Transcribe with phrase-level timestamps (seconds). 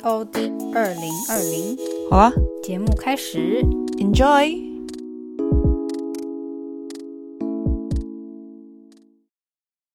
[0.00, 1.76] O D 二零二零。
[2.10, 2.32] 好啊，
[2.62, 3.62] 节目开始
[3.98, 4.64] ，Enjoy。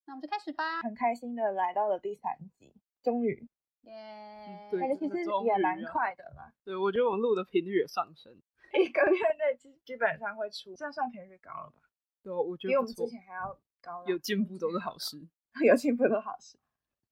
[0.06, 0.82] 那我们就开始吧。
[0.82, 3.48] 很开心的来到了第三集，终于，
[3.84, 4.80] 耶、yeah！
[4.80, 6.54] 感觉其实也蛮快的啦。
[6.64, 8.34] 对，我觉得我们录的频率也上升，
[8.74, 11.82] 一个月内基基本上会出，这样算频率高了吧？
[12.24, 14.04] 对，我觉得比我们之前还要高。
[14.06, 15.18] 有进步都是好事，
[15.66, 16.58] 有进步都是好事。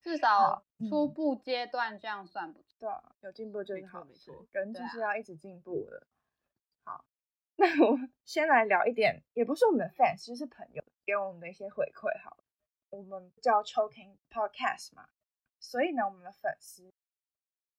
[0.02, 6.08] 至少初步阶段这样算不错，对啊，有进步就是好事，没错，人就是要一直进步的。
[6.83, 7.05] 啊、好，
[7.58, 12.08] 那我们先来聊一点，也不是我们的 fans，就是朋友给我们的一些回馈。
[12.23, 12.44] 好了，
[12.89, 15.09] 我们叫 Choking Podcast 嘛，
[15.59, 16.91] 所以呢，我们的粉丝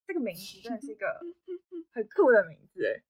[0.06, 1.20] 这个名字真的是一个
[1.92, 3.02] 很酷的名字，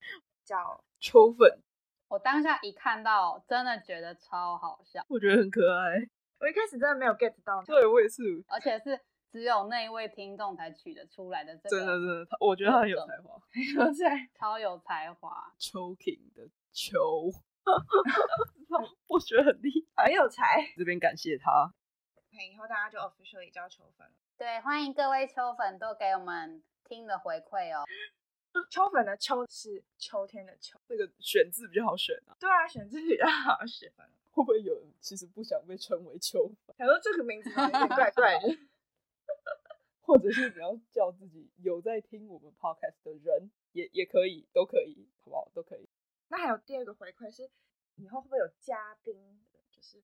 [0.44, 1.60] 叫 秋粉。
[2.08, 6.08] 我当下一看到，真的觉得超好笑，我觉得很可爱。
[6.38, 8.98] 我一开始真的没有 get 到，对，我也是，而且是
[9.30, 13.40] 只有那一位听众才取得出来的这个，真的真的，我觉得他很有才华，
[13.76, 16.98] 有才，超有才华，Choking 的秋，
[19.06, 21.72] 我觉得很厉害，很有才，这边感谢他，
[22.30, 27.84] 以后大家就 officially 叫秋粉了，对，欢迎各位秋粉都给我们听的回馈哦。
[28.68, 33.92] 秋粉的秋是秋天的秋，那个选字比较好选啊，对啊，选字比较好选。
[34.32, 36.74] 会不会有人其实不想被称为秋粉？
[36.78, 38.48] 想说这个名字有点怪怪的，
[40.00, 45.50] 或者是你要叫自己有在听我们 podcast 的人，也也可以，都可以，好不好？
[45.54, 45.88] 都可以。
[46.28, 47.50] 那还有第二个回馈是，
[47.96, 49.14] 以后会不会有嘉宾？
[49.70, 50.02] 就是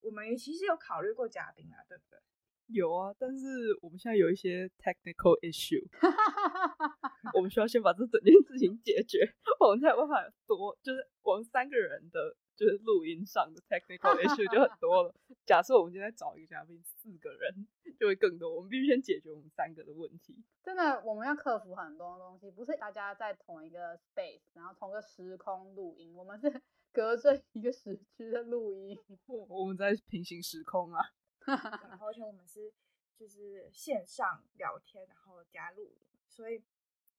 [0.00, 2.18] 我们其实有考虑过嘉宾啊，对不对？
[2.66, 3.46] 有啊，但是
[3.82, 5.84] 我们现在有一些 technical issue，
[7.36, 9.20] 我们需要先把这整件事情解决，
[9.60, 12.36] 我们才有办法多，就是我们三个人的。
[12.56, 15.14] 就是录音上的 technical issue 就很多了。
[15.44, 17.66] 假设我们今天找一个嘉宾，四个人
[17.98, 18.54] 就会更多。
[18.54, 20.42] 我们必须先解决我们三个的问题。
[20.62, 26.14] 真的，我们要克服很多东西，不是大家在同一个 space，然后同个时空录音。
[26.14, 28.96] 我们是 隔着一个时区的录音，
[29.48, 31.02] 我们在平行时空啊。
[31.46, 32.72] 然后而且我们是
[33.18, 36.62] 就是线上聊天，然后加录音，所以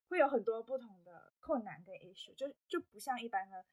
[0.07, 3.63] 会有很多不同的困难跟 issue，就就不像一般的。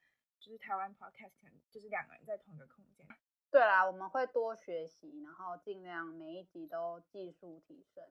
[0.43, 1.31] 就是台湾 podcast
[1.71, 3.07] 就是两个人在同一个空间。
[3.49, 8.03] 对啦，我们会多学习，然后尽量每一集都技术提升。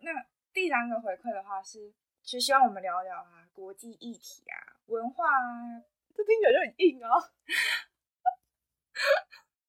[0.00, 5.82] 那第三个回馈的话是，其实希望我们聊聊啊，国际议题啊，文化啊，
[6.14, 7.08] 这听起来就很硬哦。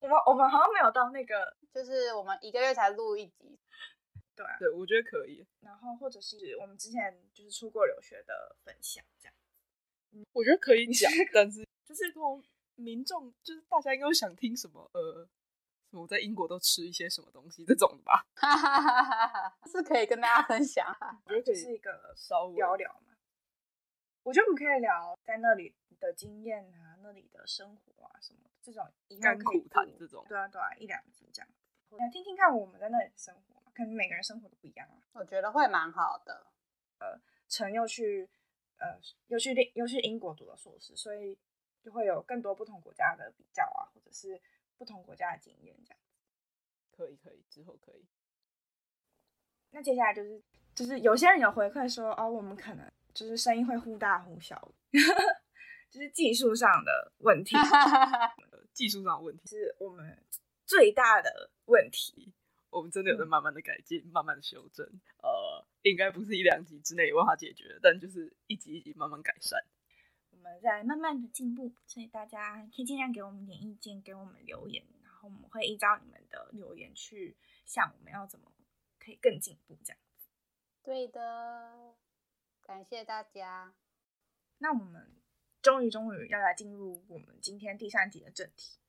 [0.01, 3.57] 我们我们好像没有到那个，就是我们一个月才录一集。
[4.35, 5.47] 对啊，对，我觉得可以。
[5.61, 9.33] 然后或者是我们之前就是出国留学的分享这样。
[10.33, 12.43] 我觉得可以讲， 但是就是这种
[12.75, 14.89] 民众，就是大家应该会想听什么？
[14.93, 15.27] 呃，
[15.91, 18.25] 我在英国都吃一些什么东西这种吧，
[19.71, 20.85] 是可以跟大家分享。
[21.25, 23.13] 我觉得这是一个稍微聊聊嘛。
[24.23, 28.87] 我觉得我们可以聊在那里的经验啊，那里的生活啊，什么这种
[29.21, 30.25] 甘苦谈这种。
[30.27, 31.49] 对啊，对啊，一两集这样。
[31.97, 34.97] 来听听看我们在那里的生活，可能每个人生活都不一样啊。
[35.13, 36.47] 我觉得会蛮好的。
[36.99, 38.29] 呃，陈又去。
[38.77, 41.37] 呃，又去英又去英国读了硕士，所以
[41.81, 44.41] 就会有更多不同国家的比较啊，或者是
[44.77, 45.99] 不同国家的经验这样。
[46.91, 48.05] 可以可以，之后可以。
[49.71, 50.41] 那接下来就是
[50.75, 54.71] 就是有些人有回馈说，哦，我们可能就是声音会忽大忽小，
[55.89, 57.55] 就是技术上的问题。
[58.73, 60.23] 技术上的问题是我们
[60.65, 62.33] 最大的问题。
[62.69, 64.83] 我们真的有在慢慢的改进，嗯、慢慢的修正。
[65.21, 65.52] 呃，
[65.83, 69.63] 应该不是一两集之内有办法解决，但就是一集一集慢慢改善。
[70.31, 78.51] 我们在慢慢的进步，所以大家可以尽量给我们点意见，给我们留言，然后我们会依照你们的留言去想我们要怎么
[78.99, 80.27] 可以更进步这样子。
[80.81, 81.95] 对的，
[82.65, 83.73] 感谢大家。
[84.57, 85.11] 那我们
[85.61, 88.79] 终于终于要来进入我们今天第三集的正题。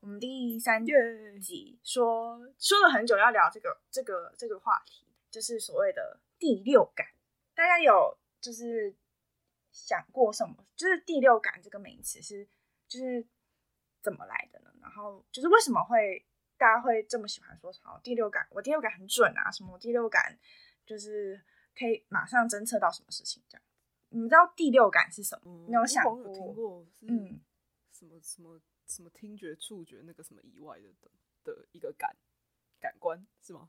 [0.00, 7.04] 我们第三集说说了很久要聊这个这个这个话题，就是所谓的第六感。
[7.56, 8.94] 大家有就是
[9.72, 10.64] 想过什么？
[10.76, 12.46] 就是第六感这个名词是
[12.86, 13.26] 就是
[14.00, 14.70] 怎么来的呢？
[14.80, 16.24] 然后就是为什么会
[16.56, 18.46] 大家会这么喜欢说“好第六感”？
[18.54, 20.38] 我第六感很准啊，什么第六感
[20.86, 21.42] 就是
[21.76, 23.62] 可以马上侦测到什么事情这样。
[24.10, 25.50] 你们知道第六感是什么？
[25.50, 26.16] 嗯、你有想过？
[26.20, 27.40] 有听过嗯，
[27.90, 31.10] 什么什么什么听觉、触觉那个什么以外的的
[31.42, 32.14] 的一个感
[32.78, 33.68] 感官是吗？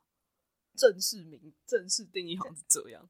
[0.75, 3.09] 正式名正式定义好像是这样。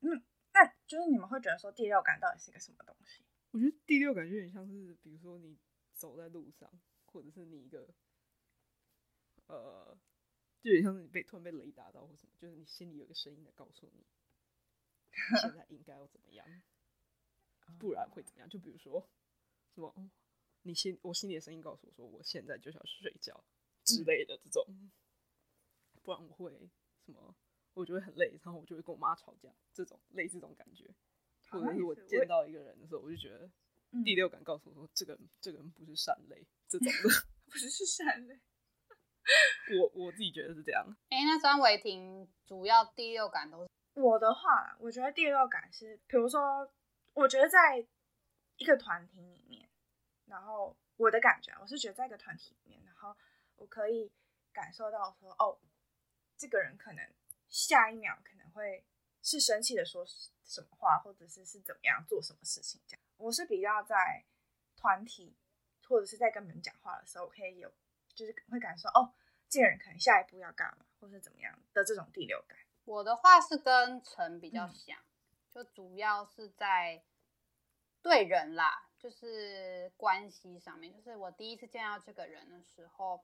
[0.00, 0.22] 嗯，
[0.52, 3.24] 那就是你们会觉得说第六感到底是一个什么东西？
[3.52, 5.58] 我觉得第六感有点像是，比如说你
[5.92, 6.70] 走在路上，
[7.06, 7.92] 或者是你一个
[9.46, 9.98] 呃，
[10.62, 14.06] 就有点像是你被突然被雷打到或什么，就是你心里有个声音在告诉你，
[15.10, 16.46] 你现在应该要怎么样，
[17.78, 18.48] 不然会怎么样？
[18.48, 19.08] 就比如说
[19.74, 20.10] 什么，哦，
[20.62, 23.44] 你心我心里的声音告诉我说，我现在就想睡觉
[23.84, 24.90] 之类的这种，嗯、
[26.02, 26.70] 不然我会
[27.04, 27.34] 什么，
[27.74, 30.94] 我就会很累，然后我就会跟我妈吵架，这种类似这种感觉。
[31.50, 33.50] 或者是我见到一个人的时候，我就觉得
[34.04, 37.08] 第六感告诉我说，这个人这个人不是善类，这种的
[37.50, 38.40] 不是是善类。
[39.80, 40.86] 我我自己觉得是这样。
[41.08, 46.72] 哎、欸，那张伟霆主要第六感都是我的话，我觉得第六感是，比如说，
[47.14, 47.84] 我觉得在
[48.56, 49.68] 一个团体里面，
[50.26, 53.16] 然后我的感觉，我是觉得在一个团体里面，然后
[53.56, 54.10] 我可以
[54.52, 55.58] 感受到说，哦，
[56.40, 57.06] 这个人可能
[57.50, 58.82] 下一秒可能会
[59.20, 60.06] 是生气的说
[60.42, 63.02] 什么话，或者是是怎么样做什么事情这样。
[63.18, 64.24] 我是比较在
[64.74, 65.36] 团体
[65.86, 67.70] 或者是在跟别人讲话的时候，我可以有
[68.14, 69.12] 就是会感受哦。
[69.50, 72.58] 这个人可能下一步要干嘛，或是怎么样的这种第六感。
[72.86, 77.04] 我的话是跟陈比较像，嗯、就主要是在
[78.00, 80.90] 对人啦，就是关系上面。
[80.90, 83.22] 就是我第一次见到这个人的时候，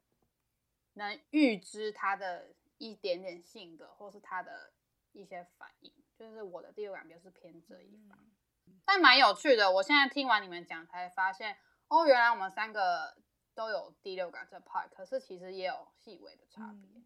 [0.93, 4.73] 能预知他的一点点性格，或是他的
[5.13, 8.19] 一些反应，就是我的第六感比较是偏这一方。
[8.67, 11.57] 嗯、但蛮有趣的，我现在听完你们讲，才发现
[11.89, 13.17] 哦，原来我们三个。
[13.57, 17.03] 都有第六感这 part，可是其实也有细微的差别，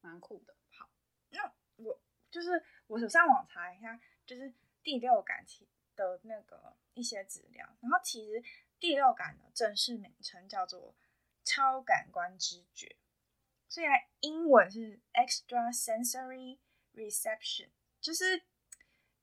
[0.00, 0.56] 蛮、嗯、酷的。
[0.72, 0.90] 好，
[1.30, 2.00] 那我
[2.32, 4.52] 就是我上网查一下，就是
[4.82, 8.42] 第六感其的那个一些资料，然后其实
[8.80, 10.96] 第六感的正式名称叫做
[11.44, 12.96] 超感官知觉，
[13.68, 16.58] 虽然英文是 extrasensory
[16.94, 17.68] reception，
[18.00, 18.42] 就是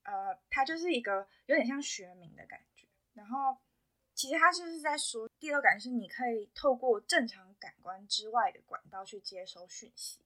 [0.03, 3.57] 呃，它就是一个有点像学名的感觉，然后。
[4.17, 10.21] 其实他就是在说，第六感是你可以透过正常感官之外的管道去接收讯息，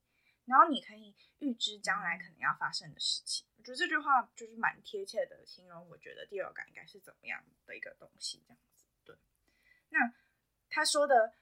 [0.46, 3.48] 然后你可以预知将来可能要发生的事情。
[3.58, 8.86] 我觉得这句话就是蛮贴切的形容，我觉得第六感应该是怎么样的一个东西，这样子。
[9.04, 9.16] 对，
[9.90, 10.14] 那
[10.70, 11.34] 他说的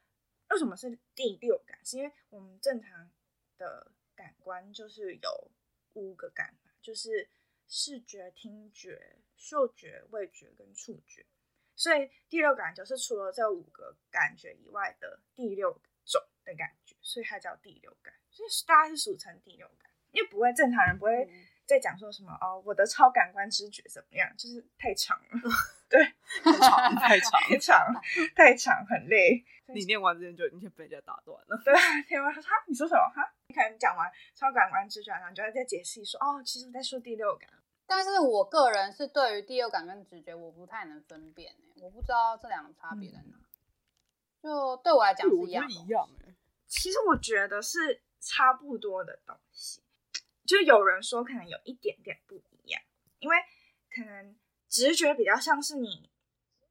[0.49, 1.77] 为什么是第六感？
[1.83, 3.09] 是因为我们正常
[3.57, 5.51] 的感官就是有
[5.93, 7.29] 五个感，就是
[7.67, 11.25] 视觉、听觉、嗅觉、味觉跟触觉。
[11.75, 15.71] 所以第六感就是除了这五个感觉以外的第六
[16.05, 18.13] 种的感觉，所以它叫第六感。
[18.31, 21.29] 所以大家是俗称第六感，因为不会正常人不会
[21.67, 25.41] 再讲说什么哦，我的超感官知觉怎么样，就是太长了，
[25.89, 26.01] 对，
[26.43, 28.03] 太长太长太长
[28.35, 29.43] 太长很累。
[29.67, 31.61] 你念完之前就已经被人家打断了。
[31.65, 31.73] 对，
[32.07, 33.21] 听完说哈，你说什么哈？
[33.47, 37.49] 你可能讲完超感官知觉，然后你就要再解释说哦，其实我在说第六感。
[37.85, 43.37] 但是我个人是对于第六感跟直觉，我不太能分辨、欸、我不知道这两个差别在哪。
[43.37, 43.43] 嗯、
[44.41, 46.35] 就对我来讲是一样，一样、欸、
[46.65, 49.81] 其实我觉得是差不多的东西，
[50.47, 52.81] 就有人说可能有一点点不一样，
[53.19, 53.37] 因为
[53.93, 54.35] 可能
[54.67, 56.09] 直觉比较像是你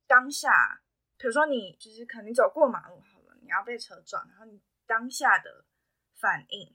[0.06, 0.82] 当下，
[1.18, 5.66] 比如说你就是可能你走过马路好了，你要被车撞，然后你当下的
[6.14, 6.74] 反应。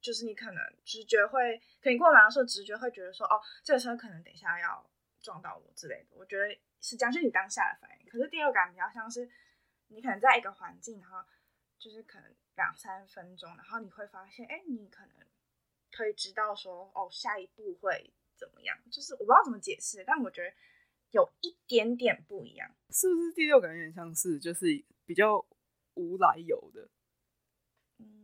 [0.00, 4.88] 就是你可能直觉会，可能过马路的时候直觉会觉得说，哦，这个车可能等一下要
[5.20, 6.10] 撞到我之类的。
[6.12, 8.08] 我觉得是这样，就是你当下的反应。
[8.08, 9.28] 可是第六感比较像是，
[9.88, 11.18] 你可能在一个环境，然后
[11.80, 15.26] 就是可能两三分钟，然后你会发现，哎，你可能
[15.90, 18.78] 可以知道说，哦，下一步会怎么样。
[18.90, 20.54] 就是我不知道怎么解释，但我觉得
[21.10, 22.74] 有一点点不一样。
[22.90, 24.66] 是不是第六感有点像是，就是
[25.04, 25.44] 比较
[25.94, 26.88] 无来由的？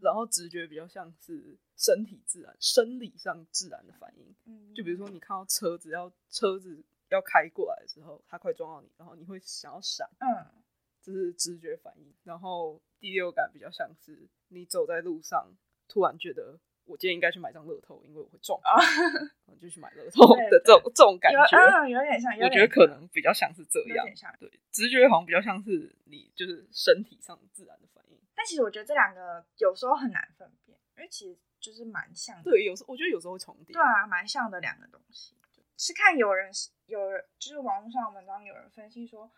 [0.00, 4.34] 然后直觉比较像是身体自然、生理上自然的反应。
[4.44, 10.08] 嗯，就比如说你看到车子要车子要开过来的时候，它快撞到你，然后你会想要闪。
[10.20, 10.62] 嗯，
[11.02, 12.14] 这是直觉反应。
[12.22, 15.52] 然后第六感比较像是你走在路上，
[15.88, 18.76] 突然觉得我今天应该去买张乐透，因为我会撞，然
[19.46, 21.56] 后就去买乐透的这种这种感觉。
[21.56, 22.32] 嗯，有点像。
[22.38, 23.88] 我觉得可能比较像是这样。
[23.88, 24.34] 有点像。
[24.38, 28.18] 对，直觉好像比较像是你就是身体上自然的反应。
[28.34, 32.50] 但其实我觉得这两个有时候很难分辨，因为其实就是蛮像的。
[32.50, 33.72] 对，有时候我觉得有时候会重叠。
[33.72, 35.34] 对啊，蛮像的两个东西。
[35.76, 36.52] 是看有人
[36.86, 39.28] 有人就是网络上文章有人分析说，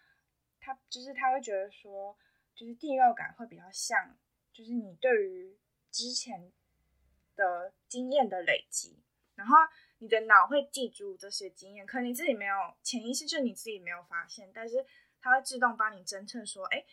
[0.60, 2.14] 他就是他会觉得说，
[2.54, 4.14] 就是第六感会比较像，
[4.52, 5.56] 就是你对于
[5.90, 6.52] 之前
[7.36, 9.02] 的经验的累积，
[9.34, 9.56] 然后
[9.98, 14.84] 你的脑会记住这些经验，可能你自己没有潜意识，就你自己没有发现，但是
[15.20, 16.84] 它会自动帮你侦测说，哎，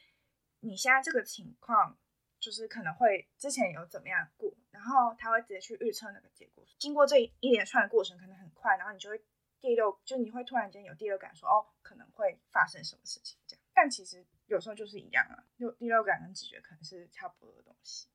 [0.60, 1.98] 你现在这个情况
[2.40, 6.66] 就是可能会之前有怎么样过，然后它会直接去预测那个结果。
[6.78, 9.24] 经过这一连串的过程，可能很快，然后你就会
[9.62, 13.64] 第六，就你会突然间有第六感说，哦，可能会发生什么事情这样。
[13.74, 18.08] 但其实有时候就是一样啊，就第六感跟直觉可能是差不多的东西。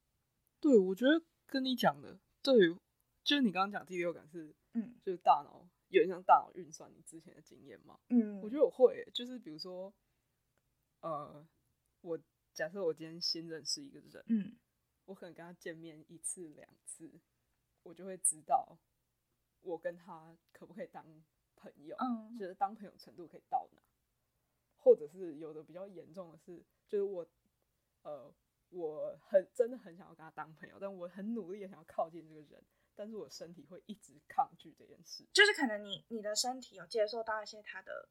[0.60, 2.54] 对，我觉得跟你讲的，对，
[3.24, 9.92] 就是你刚刚讲第六感是，嗯，就是大脑有点像大脑运算你之前的经验嘛，嗯，我觉得我会，就是比如说，
[11.00, 11.48] 呃，
[12.02, 12.20] 我
[12.52, 14.58] 假设我今天新认识一个人，嗯，
[15.06, 17.10] 我可能跟他见面一次两次，
[17.82, 18.78] 我就会知道
[19.62, 21.02] 我跟他可不可以当
[21.56, 23.82] 朋友，嗯，就是当朋友程度可以到哪，
[24.76, 27.26] 或者是有的比较严重的是，就是我，
[28.02, 28.34] 呃。
[28.70, 32.62] 我很真的很想要跟他当朋友，但我很努力的想要靠近这个人，
[32.94, 35.24] 但是我身体会一直抗拒这件事。
[35.32, 38.08] 就是可能你你的身体有接受到一些他的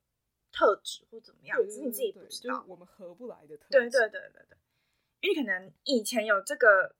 [0.51, 2.55] 特质或怎么样，只是你自己不知道。
[2.55, 3.69] 就是我们合不来的特质。
[3.69, 4.57] 对对对对对，
[5.21, 6.95] 因为可能以前有这个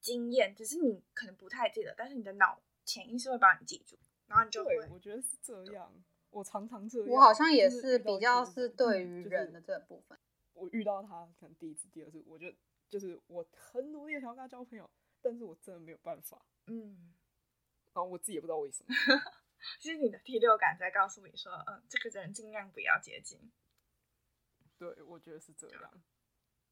[0.00, 3.96] 经验，只是你可能不太记得，但是你的脑潜意识会帮你记住，
[4.26, 4.76] 然后你就会。
[4.90, 5.90] 我觉得是这样，
[6.30, 7.08] 我常常这样。
[7.08, 10.18] 我好像也是比较是对于人的这部分。
[10.52, 12.52] 我遇到他可能第一次、第二次，我就。
[12.88, 14.88] 就是我很努力想要跟他交朋友，
[15.20, 16.40] 但是我真的没有办法。
[16.66, 17.14] 嗯，
[17.92, 18.94] 然后我自己也不知道为什么。
[19.80, 23.52] 其实你的第六感在告诉你说，嗯，这个人尽量不要接近。
[24.78, 26.02] 对，我觉得是这样。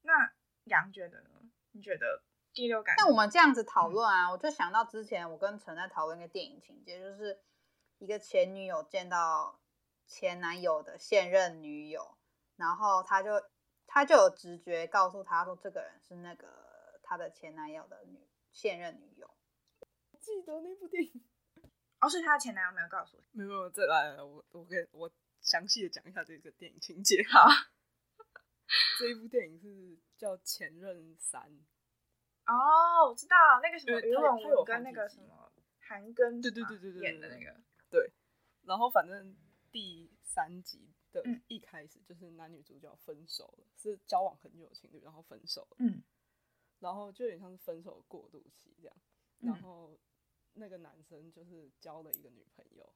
[0.03, 0.33] 那
[0.65, 1.31] 杨觉得呢？
[1.73, 2.95] 你觉得第六感？
[2.99, 7.43] 那我们这样子讨论啊，嗯、我就想到之前我跟陈在讨论一个电影情节，就是
[7.99, 9.61] 一个前女友见到
[10.07, 12.17] 前男友的现任女友，
[12.57, 13.31] 然后他就。
[13.97, 19.35] 他就有直觉告诉他说，这个人是那个他的前男友的女现任女友。
[20.21, 21.25] 记得那部电影，
[22.01, 23.23] 哦，是他的前男友没有告诉我。
[23.33, 25.11] 没有，没有，再来，我我给我
[25.41, 27.23] 详细的讲一下这个电影情节。
[27.23, 27.49] 哈，
[29.01, 31.41] 这一部电影是叫《前任三》。
[32.45, 35.51] 哦，我知道那个什么，因为他有跟那个什么
[35.81, 38.13] 韩庚对对对对对演的那个对，
[38.65, 39.35] 然后反正
[39.73, 40.93] 第三集。
[41.25, 45.77] 嗯、一开始就是男女主角分手了，是交往很久的情侣，然后分手了。
[45.79, 46.03] 嗯，
[46.81, 48.97] 然后就有点像是分手过渡期这样。
[49.39, 49.99] 然后
[50.55, 52.93] 那个男生就是交了一个女朋友，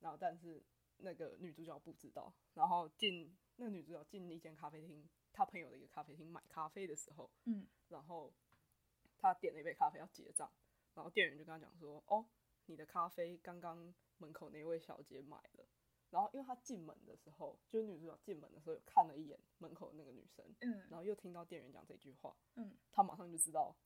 [0.00, 0.62] 然后但是
[0.96, 2.32] 那个女主角不知道。
[2.54, 8.32] 然后进那个女主角进一间咖啡厅，他朋友的一个咖啡厅买咖啡的时候，嗯，然后
[9.18, 10.50] 他点了一杯咖啡要结账，
[10.94, 12.26] 然后店员就跟他讲说：“哦，
[12.66, 15.66] 你的咖啡刚刚门口那位小姐买了。”
[16.10, 23.76] 然后，因为他进门的时候，就是女主角进门的时候，有看了一眼门口的那个女生，嗯，然后又听到店员讲这句话，嗯，他马上就知道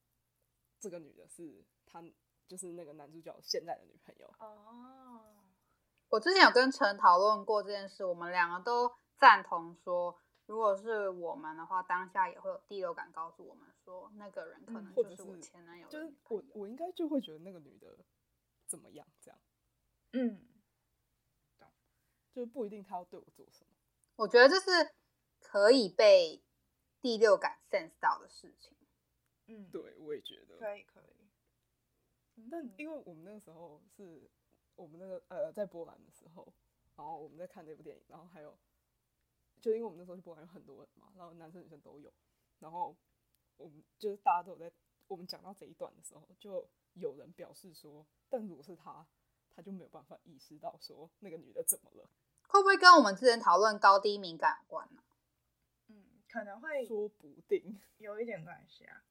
[0.81, 2.03] 这个女的是他，
[2.49, 4.35] 就是那个男主角现在的女朋友。
[4.39, 5.21] 哦，
[6.09, 17.99] 我之前有跟陈讨论过这件事，我们两个都赞同说，如果是我们的话，当下也会有第六感告诉我们说，那个人可能就是我前男友，就是我，我应该就会觉得那个女的
[18.67, 19.39] 怎么样，这样，
[20.13, 20.54] 嗯。
[22.35, 23.71] 就不一定他要对我做什么，
[24.17, 24.93] 我觉得这是
[25.41, 26.43] 可以被
[27.01, 28.77] 第六感 sense 到的事情。
[29.47, 32.45] 嗯，对，我也觉得可以可以。
[32.51, 34.29] 但因为我们那个时候是
[34.75, 36.53] 我们那个呃在波兰的时候，
[36.97, 38.59] 然后我们在看这部电影，然后还有
[39.61, 42.13] 就因为我们那时候去波兰有很多人嘛，然后男生女生都有，
[42.59, 42.97] 然后
[43.57, 44.73] 我们就是大家都有在
[45.07, 49.07] 我们讲到这一段的时候，就有人表示说，但如果是他，
[49.55, 52.11] 他就没有办法意识到说那个女的怎么了。
[52.49, 55.03] 会不会跟我们之前讨论高低敏感有关呢？
[55.89, 59.03] 嗯，可能会，说不定有一点关系啊。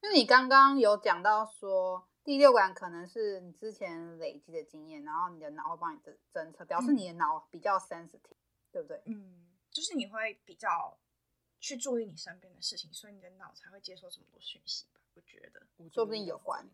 [0.00, 9.02] 因为你刚刚有讲到说，第六感可能是你之前累积的经验，然后你的脑会帮你侦侦测，表示你的脑比较 sensitive，嗯，对不对？
[9.06, 10.96] 嗯，就是你会比较
[11.58, 15.00] 去注意你身边的事情，所以你的脑才会接受这么多讯息吧？
[15.14, 16.68] 我觉得，说不定有关。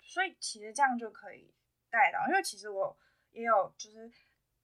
[0.00, 1.52] 所以其实这样就可以
[1.90, 2.96] 带到，因为其实我
[3.32, 4.08] 也有就是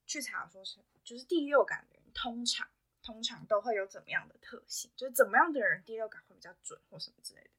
[0.05, 0.79] 去查说是。
[1.03, 2.67] 就是第六感的人，通常
[3.03, 4.89] 通常都会有怎么样的特性？
[4.95, 7.49] 就是怎么样的人第六感会比较准，或什么之类的。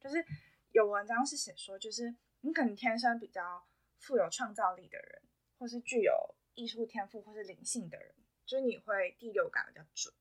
[0.00, 0.24] 就是
[0.72, 3.66] 有文章是写说，就是你可能天生比较
[3.98, 5.22] 富有创造力的人，
[5.58, 8.14] 或是具有艺术天赋或是灵性的人，
[8.46, 10.14] 就是你会第六感比较准，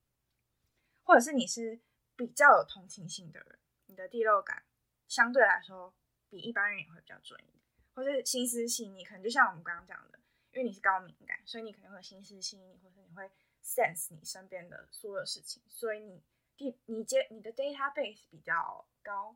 [1.04, 1.80] 或者是你是
[2.18, 4.63] 比较有同情心的人，你的第六感
[5.08, 5.94] 相对来说
[6.30, 7.63] 比一般人也会比较准一点，
[7.94, 10.20] 或是心思细腻，可能就像我们刚刚讲的。
[10.54, 13.30] 因为你是高敏感，所以你可能会心思细腻，或者你会
[13.64, 16.22] sense 你身边的所有事情，所以你
[16.56, 19.36] 第你接你的 database 比较高，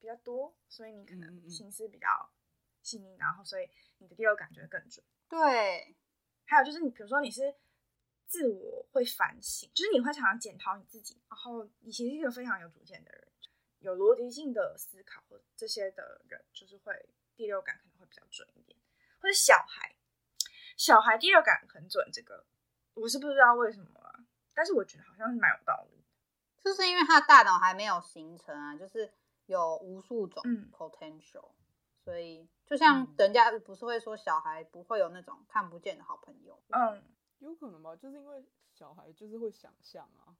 [0.00, 2.08] 比较多，所以你可能心思比较
[2.82, 5.04] 细腻，然后所以你的第六感就会更准。
[5.28, 5.96] 对，
[6.44, 7.54] 还有就是你比如说你是
[8.26, 13.28] 自我会反省，就是你会常常检讨你自己，然后你其实是一个非常有主见的人，
[13.78, 18.76] 有逻辑性的思考或这些的人，就是会第六感可能会比较准一点。
[19.18, 19.95] 或者小孩，
[20.76, 22.44] 小孩第六感很准，这个
[22.94, 26.04] 我是不知道为什么啊，但是我觉得好像是蛮有道理。
[26.62, 29.12] 就是因为他的大脑还没有形成啊，就是
[29.46, 30.42] 有无数种
[30.72, 31.54] potential，、嗯、
[32.04, 37.02] 所以就像人家不是会说小孩不会有那种看不见的好朋友，嗯，
[37.38, 40.34] 有可能吧，就是因为小孩就是会想象啊，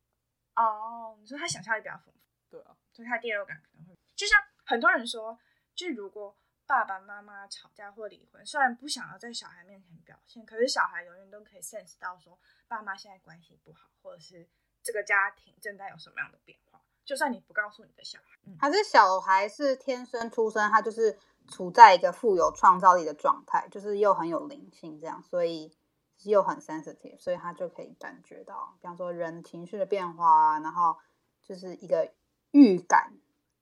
[0.57, 5.39] 哦，你说他想象力比较丰富，对啊，所以他第六感可能会，就像很多人说，
[5.77, 6.37] 就如果
[6.67, 14.49] 爸爸妈妈吵架或离婚，虽然不想要在小孩面前表现，可是小孩永远都可以 sense 到说爸妈现在关系不好，或者是。
[14.83, 16.81] 这个家庭正在有什么样的变化？
[17.05, 21.19] 就算你不告诉你的小孩，嗯、还是小孩是天生出生，他就是
[21.49, 25.77] 处在一个富有创造力的状态，就是又很有灵性，这样，所以
[26.23, 30.97] 又很 sensitive，所以他就可以感觉到，比方说人情绪的变化，然后
[31.43, 32.15] 就是一个
[32.53, 33.13] 预感，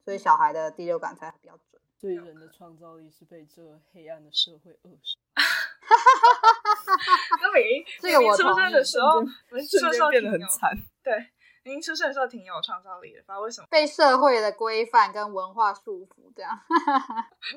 [0.05, 1.81] 所以小孩的第六感才比较准。
[2.05, 5.19] 所以人的创造力是被这黑暗的社会扼杀。
[7.41, 10.71] 那明这个我出生的时候，瞬间变得很惨。
[11.03, 11.31] 对，
[11.63, 16.61] 您出生的时候挺有创造力的，不知道为什么被社会的规范跟文化束缚，这样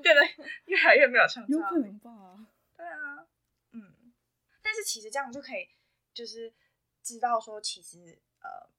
[0.01, 0.21] 变得
[0.63, 1.57] 越来越没有创造力。
[1.57, 2.09] 有可能吧？
[2.77, 3.27] 对啊，
[3.73, 4.13] 嗯。
[4.63, 5.67] 但是其实这样就可以，
[6.13, 6.53] 就是
[7.03, 8.69] 知道说，其实呃，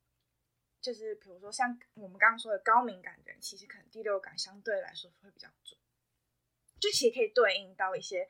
[0.81, 5.79] 就是比如说像我们刚刚说的高敏感的人，其实可能第六感相对来说会比较准，
[6.81, 8.29] 就其实可以对应到一些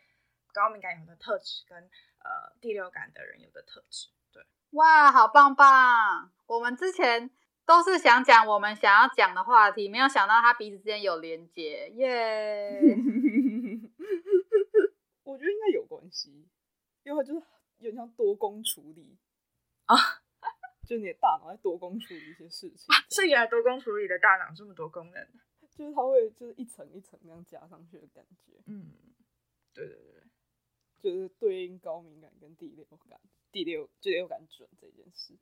[0.53, 4.09] 高敏感有的特质跟呃第六感的人有的特质。
[4.33, 6.31] 对哇，好棒棒！
[6.47, 7.31] 我们之前
[7.65, 13.91] 都是想讲我们想要讲的话题，没有想到他彼此之间有连接，耶、 yeah!
[15.23, 16.49] 我觉得应该有关系，
[17.03, 17.41] 因为就是
[17.79, 19.17] 有点像多工处理
[19.85, 20.18] 啊，
[20.89, 22.87] 就你的大脑在多工处理一些事情。
[23.11, 25.29] 是原来多工处理的大脑这么多功能，
[25.71, 28.55] 就是它会就是一层一层那样加上去的感觉。
[28.65, 28.91] 嗯，
[29.75, 30.23] 对对对，
[31.03, 33.21] 就是对应高敏感跟第六感。
[33.53, 35.35] 第六，第六感准这件事，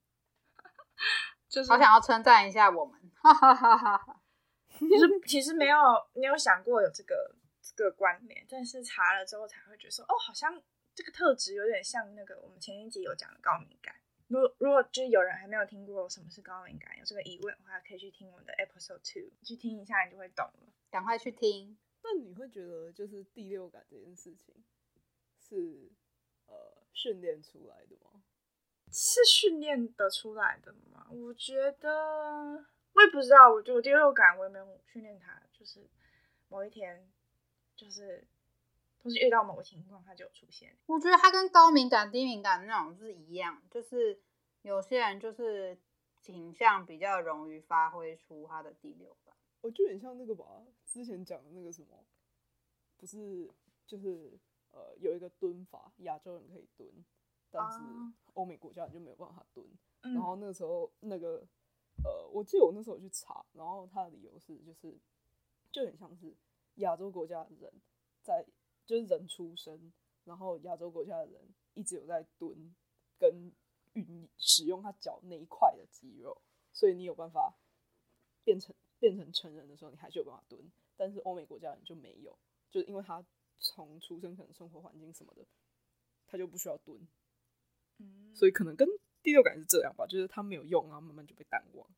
[1.48, 4.22] 就是好想要称赞一下我们 哈哈哈哈。
[4.68, 5.76] 其实其实没有
[6.14, 10.62] 没有想过有这个这个关联，但是查了之后才会觉得说，哦，好像
[10.94, 13.94] 这个特质有点像那个我们前一集有讲的高敏感。
[14.28, 20.72] 如果如果就是有人还没有听过什么是高敏感，有这个疑问的话，可以去听我们的 episode two，去听一下，你就会懂了。
[20.90, 21.78] 赶快去听。
[22.02, 24.54] 那你会觉得就是第六感这件事情
[25.38, 25.90] 是？
[26.48, 26.54] 呃，
[26.92, 28.22] 训练出来的吗？
[28.92, 31.08] 是训练得出来的吗？
[31.10, 33.52] 我觉得我也不知道。
[33.52, 35.90] 我觉得我第六感我也没有训练它，就是
[36.46, 37.10] 某一天，
[37.74, 38.24] 就是
[39.06, 40.76] 都是遇到某个情况，它就有出现。
[40.86, 44.20] 我觉得它跟高敏感、低敏感那种是一样，就是
[44.62, 45.78] 有些人就是
[46.20, 49.34] 倾向比较容易发挥出他的第六感。
[49.60, 50.44] 我觉得很像那个吧，
[50.84, 52.04] 之前讲的那个什么，
[52.96, 53.50] 不是
[53.86, 54.38] 就是。
[54.72, 56.86] 呃，有一个蹲法，亚洲人可以蹲，
[57.50, 57.78] 但是
[58.34, 59.66] 欧美国家人就没有办法蹲。
[60.02, 61.42] 嗯、然后那个时候，那个
[62.04, 64.94] 呃，我记得我那时候去查，然后他的理由是，就是
[65.72, 66.36] 就很像是
[66.74, 67.72] 亚洲国家的人
[68.20, 68.44] 在，
[68.86, 69.92] 就是人出生，
[70.24, 71.42] 然后亚洲国家的人
[71.74, 72.74] 一直有在蹲
[73.18, 73.52] 跟
[73.92, 76.40] 运使用他脚那一块的肌肉，
[76.72, 77.54] 所以你有办法
[78.44, 80.72] 变成变成成人的时候，你还是有办法蹲。
[80.96, 82.38] 但是欧美国家人就没有，
[82.70, 83.22] 就是因为他。
[83.58, 85.42] 从出生可能生活环境什么的，
[86.26, 87.08] 他就不需要蹲，
[87.96, 88.86] 嗯，所以可能跟
[89.22, 91.88] 第六感是这样吧，就是他没有用，然后慢慢就被淡忘，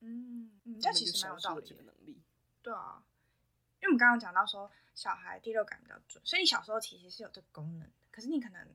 [0.00, 2.20] 嗯嗯，这其实蛮有道理的能力，
[2.62, 3.02] 对啊，
[3.80, 8.66] 因为我们刚刚讲到说小孩第六感比较准，所以你小时候其实是有这个功能，可是你可能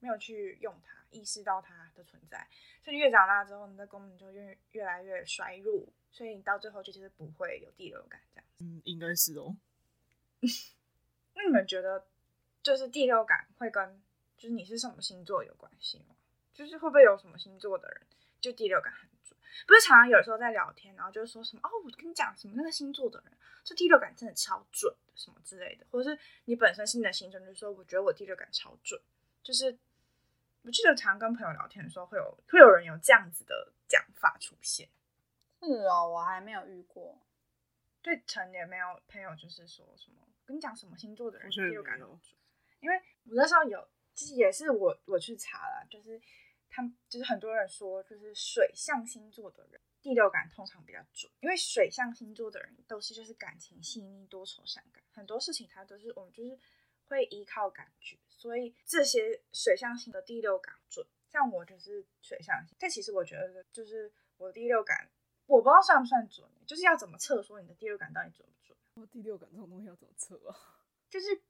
[0.00, 2.46] 没有去用它，意识到它的存在，
[2.82, 9.56] 所以你越长大之后，你的功能就越越来越衰弱，所以你到最后就其实不会有第六感这样，嗯，应该是哦。
[11.34, 12.06] 那你们觉得，
[12.62, 14.02] 就是第六感会跟
[14.36, 16.16] 就是你是什么星座有关系吗？
[16.52, 18.06] 就是会不会有什么星座的人
[18.40, 19.17] 就第六感很准？
[19.66, 23.32] 不是常常有时候在聊天，然后就是说什么哦，我跟你讲什么那个星座的人，
[23.64, 29.00] 这第六感真的超准，什么之类的，或者是你本身是你的星座，就是说我觉得我第六感超准。
[29.42, 29.78] 就是
[30.62, 34.88] 我记得常跟朋友聊天的时候，会有会有人有这样子的讲法出现。
[35.62, 37.18] 是哦，我还没有遇过。
[38.02, 40.16] 对，陈也没有朋友就是说什么。
[40.46, 42.34] 跟你讲什么星座的人第六感都准，
[42.80, 46.18] 因为我那时候有，其实也是我我去查了，就是
[46.68, 56.58] 他们就是很多人说，就是水象星座的人第六感通常比较准，因为水象星座的人都是就是感情细腻、多愁善感，很多事情他都是我们就是
[57.08, 61.06] 会依靠感觉，所以这些水象星的第六感准。
[61.30, 65.10] 像我就是水象星，但其实我觉得就是我的第六感，
[65.44, 68.78] 我不知道算不算准，就是要怎么测说你的第六感到底准不准？
[68.94, 70.56] 我第六感这种东西要怎么测啊？
[71.10, 71.42] 就是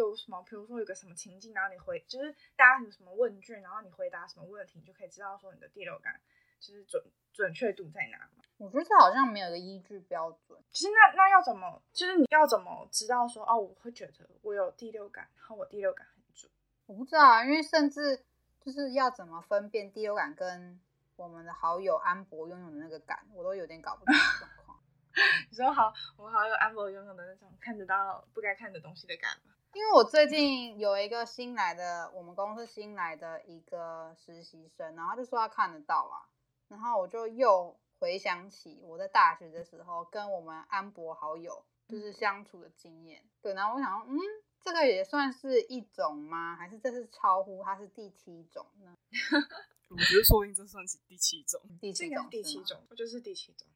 [0.00, 6.20] 有什么，比如说有个什么情境，然后你回，就是大家有什么问卷，然后你回答什么问题，你就可以知道说你的第六感
[6.60, 8.28] 就是准准确度在哪。
[8.58, 10.58] 我觉得这好像没有个依据标准。
[10.72, 16.50] 其实那那要怎么，就是你要怎么知道说哦，我会觉得我有第六感，然后我第六感很准。
[16.86, 18.24] 我不知道啊，因为甚至
[18.60, 20.80] 就是要怎么分辨第六感跟
[21.16, 24.80] 我们的好友安博拥有的那个感，我都有点搞不懂状况。
[25.50, 29.52] 你说好，我好友安博拥有的那种看得到不该看的东西的感吗？
[29.74, 36.28] 因为我最近有一个新来的，我们公司新来的一个实习生，然后他就说他看得到啊，
[36.68, 37.78] 然后我就又。
[37.98, 44.20] 回想起我在大学的时候跟我们安博好友就是相处的经验，嗯、对，然后我想说，嗯，
[44.60, 46.54] 这个也算是一种吗？
[46.56, 48.94] 还是这是超乎它是第七种呢？
[49.88, 53.66] 我觉得说不定这算是第七种，第七种，第七种，就是第七种，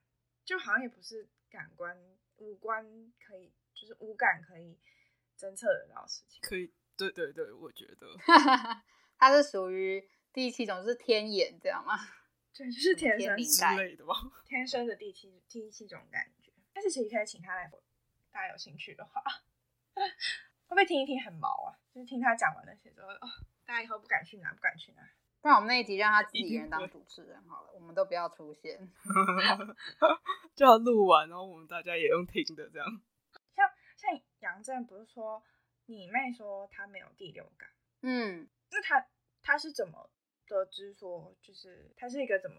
[0.45, 1.97] 就好像也不是感官、
[2.37, 2.85] 五官
[3.27, 4.79] 可以，就是五感可以
[5.41, 6.39] 侦测得到的事情。
[6.43, 8.07] 可以，对对对，我觉得
[9.17, 11.95] 它是属于第七种，是天眼这样吗？
[12.55, 16.53] 对，就是天生之类的吧， 天生的第七第七种感觉。
[16.75, 17.71] 但是其实可以请他来，
[18.31, 19.23] 大家有兴趣的话，
[19.95, 21.75] 会不会听一听很毛啊？
[21.95, 23.29] 就是听他讲完那些之后，哦，
[23.65, 25.03] 大家以后不敢去哪，不敢去哪。
[25.43, 28.79] 不然我们那一集让他自己一个人当主持人好了，我们都不要出现，
[30.55, 32.87] 就要录完，然后我们大家也用听的这样。
[33.57, 35.43] 像像杨正不是说
[35.87, 37.71] 你妹说她没有第六感，
[38.03, 39.07] 嗯，那她
[39.43, 40.11] 她是怎么？
[40.47, 42.57] 得知说，就是她是一个怎么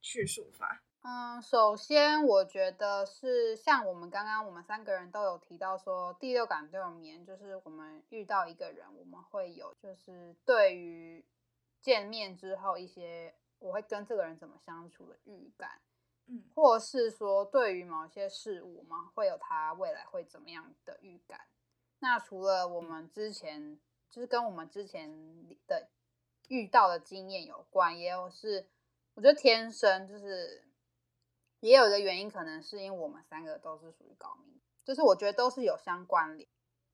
[0.00, 0.82] 叙述法？
[1.02, 11.22] 嗯，首先我觉得是像我们刚刚我们三个人都有提到说，第六感对我们而言，就是我们遇到一个人，我们会有就是对于
[11.82, 15.78] 见面之后一些我会跟这个人怎么相处的预感，
[16.26, 21.40] 嗯，或是说对于某些事物，嘛会有他未来会怎么样的预感。
[21.98, 23.78] 那除了我们之前
[24.10, 25.10] 就是跟我们之前
[25.66, 25.88] 的。
[26.48, 28.68] 遇到的经验有关，也有是
[29.14, 30.62] 我觉得天生就是，
[31.60, 36.46] 也有一个原因，可能是因为我们三个都是属于高敏，就是我觉得都是有相关联，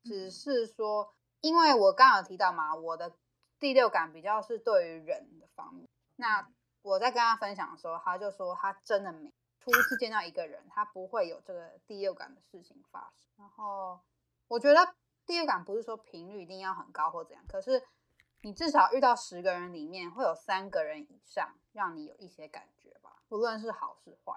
[0.05, 3.13] 只是说，因为我刚刚有提到嘛，我的
[3.59, 5.89] 第六感比较是对于人的方面。
[6.15, 6.49] 那
[6.83, 13.29] 我在跟他分享的时候，他就说他真的没初次见到一个人，他不会有这个第六感的事情发生。
[13.37, 14.01] 然后
[14.49, 14.95] 我觉得
[15.27, 17.83] 第六感不是说频率一定要很高或怎样，可是。
[18.43, 24.33] 你至少遇到十个人里面，会有三个人以上让你有一些感觉吧，不论是好是坏。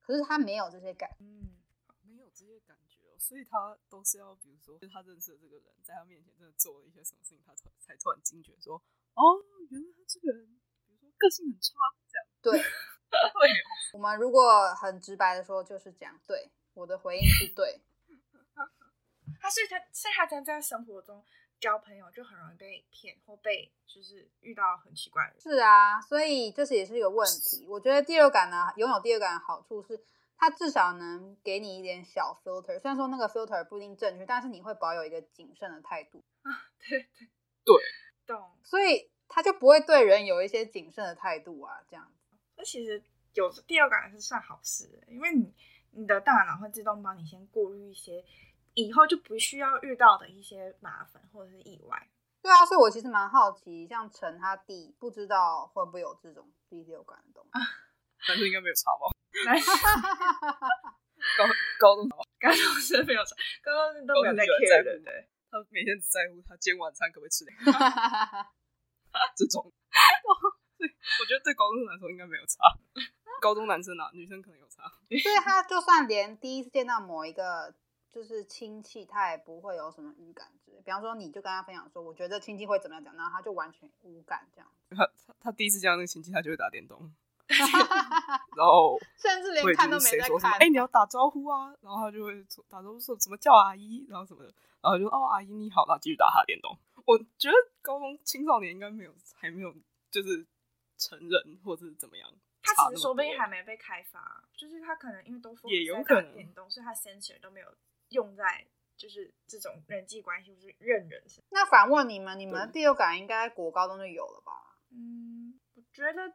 [0.00, 1.54] 可是他没有这些感觉，嗯，
[2.02, 8.74] 没有这些感觉哦，所以他都是要，比如说，他认识的这个人，在他面前真的做了一些什么事情，他才才突然惊觉说，
[9.14, 9.22] 哦，
[9.70, 10.58] 原来他这个人，
[11.18, 11.74] 个性很差，
[12.08, 12.26] 这样。
[12.40, 13.50] 对，对。
[13.92, 17.80] 我们如果很直白的说，就是这样，对，我的回应是对。
[19.40, 21.24] 他是他，是他在在生活中。
[21.60, 25.40] 交朋友就很容易被骗，或被就是遇到很奇怪的人。
[25.40, 27.66] 是啊，所以这是也是一个问题。
[27.68, 30.00] 我觉得第六感呢，拥有第六感的好处是，
[30.36, 32.78] 它至少能给你一点小 filter。
[32.78, 36.52] 虽然说那个 filter 不一定正确，但是你会保有一个谨慎的态度啊。
[36.88, 37.28] 对对
[37.64, 37.74] 对，
[38.24, 38.56] 懂。
[38.62, 42.36] 所以他就不会对人有一些谨慎的态度啊，这样子。
[42.56, 43.02] 那其实
[43.34, 45.54] 有第六感是算好事，因为你
[45.92, 48.24] 你的大脑会自动帮你先过滤一些。
[48.74, 52.08] 以后就不需要遇到的一些麻烦或者是意外。
[52.40, 57.50] 对啊，所以我其实蛮好奇，像陈他弟，不知道会不会有这种第六感的东西。
[58.28, 59.10] 但是应该没有差吧？
[61.36, 61.44] 高
[61.80, 65.00] 高中高中生没有差，高中生都没有在 care 的。
[65.00, 67.56] 对，他每天只在乎他今天晚餐可不可以吃点。
[69.36, 69.64] 这种，
[70.80, 72.58] 我觉得对高中生来说应该没有差。
[73.40, 74.82] 高中男生啊，女生可能有差。
[75.08, 77.74] 所以他就算连第一次见到某一个。
[78.10, 80.78] 就是亲戚，他也不会有什么预感之类。
[80.78, 84.68] 比方说，你就跟他分享说，我觉得亲戚会怎么样讲，然后他就完全无感这样。
[84.90, 85.06] 他
[85.38, 86.98] 他第一次见到那个亲戚，他就会打电动，
[88.56, 90.52] 然后甚至连看都没在看。
[90.52, 96.76] 哎、欸，你要打招呼啊，然后他就会打招呼说怎么叫阿姨，然后什么的，然后就哦阿姨你好，然后继续打他的电动。
[97.08, 99.74] 我觉得高中青少年应该没有，还没有
[100.10, 100.46] 就是
[100.98, 102.30] 成人或者是怎么样。
[102.62, 107.76] 他其实说不定还没被开发，就是他可能因为都说也有可能电动，所以他 sensor 都没有。
[108.10, 108.66] 用在
[108.96, 111.22] 就是这种人际关系，就是认人。
[111.50, 114.78] 那反问你们，你们的第六感应该国高中就有了吧？
[114.90, 116.34] 嗯，我觉得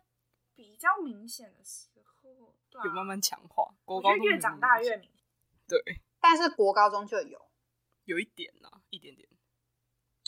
[0.56, 3.74] 比较明显的时候，对啊，有慢慢强化。
[3.86, 5.24] 国高中越长大越明显。
[5.68, 5.80] 对，
[6.20, 7.50] 但是国高中就有，
[8.06, 9.28] 有一点啊，一点点。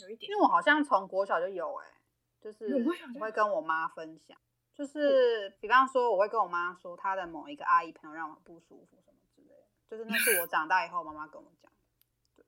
[0.06, 0.30] 熟一点。
[0.30, 1.92] 因为我好像从国小就有哎、欸，
[2.40, 2.74] 就是
[3.14, 4.36] 我会跟我妈分享，
[4.74, 11.72] 就是比方说我会跟我妈说她的某一个阿姨朋友让我不舒服什么之类的，就是那是我 长大以后妈妈跟我讲。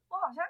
[0.09, 0.45] 我好像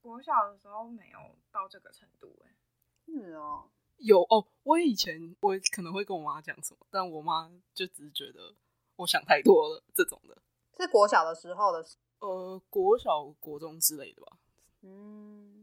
[0.00, 1.18] 国小的时候没有
[1.52, 2.56] 到这个程度哎、欸。
[3.04, 8.56] 是哦，有哦，我以前我可能会跟我妈讲什么，但我妈就只是觉得
[8.96, 10.36] 我想太多了这种的。
[10.76, 11.86] 是国小的时候的，
[12.18, 14.36] 呃，国小、国中之类的吧。
[14.82, 15.55] 嗯，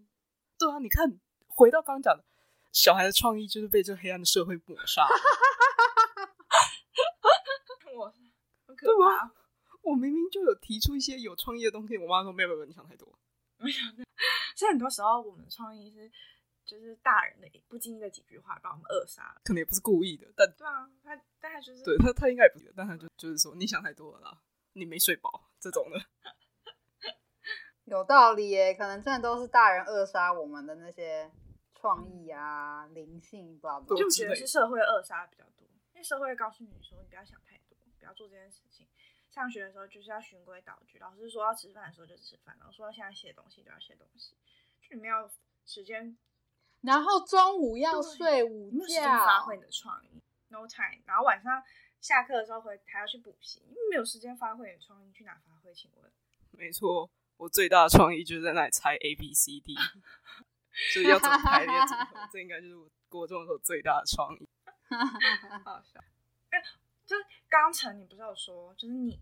[0.64, 2.24] 对啊，你看，回到刚刚讲的，
[2.72, 5.06] 小孩的创意就是被这黑暗的社会抹杀。
[7.96, 8.12] 我，
[8.78, 9.34] 对吧？
[9.82, 13.08] 我明明就有提出一些有创意的东西，我妈说没有没有，你想太多。
[13.58, 13.78] 没有
[14.56, 16.10] 所以很多时候我们的创意是，
[16.66, 19.42] 就是大人的不经意的几句话把我们扼杀了。
[19.44, 24.42] 可能也不是故意的，但对啊，他但他就是对他他应该也不是，但他就就是说你想太多了啦。
[24.76, 26.00] 你没睡饱这种的，
[27.86, 28.74] 有道理耶。
[28.74, 31.32] 可能真的都是大人扼杀我们的那些
[31.74, 33.82] 创意啊、灵性，不知道。
[33.96, 38.88] 就觉得是社会扼杀比较多，因为社会告诉你说，你不要想太多，不要做这件事情。
[39.30, 44.38] 上学的时候就是要循规蹈矩，老师说要吃饭的时候就吃饭，老师说现在写东西就要写东西，
[44.82, 45.30] 就你没有
[45.66, 46.18] 时间，
[46.82, 51.02] 然后中午要睡午觉，没有时间发挥你的创意，no time。
[51.06, 51.64] 然后晚上。
[52.04, 55.74] 下课的时候回还要去补习，因为没有时间发挥你的创意，去哪发挥？
[55.74, 56.12] 请问？
[56.52, 59.76] 没错，我最大的创意就是在那里猜 A B C D，
[60.94, 64.48] 就是要怎么排列组合，这应该就是我国中的时候最大的创意。
[65.66, 66.00] 好笑，
[66.50, 66.64] 哎，
[67.06, 69.20] 就是刚才你不是有说，就是你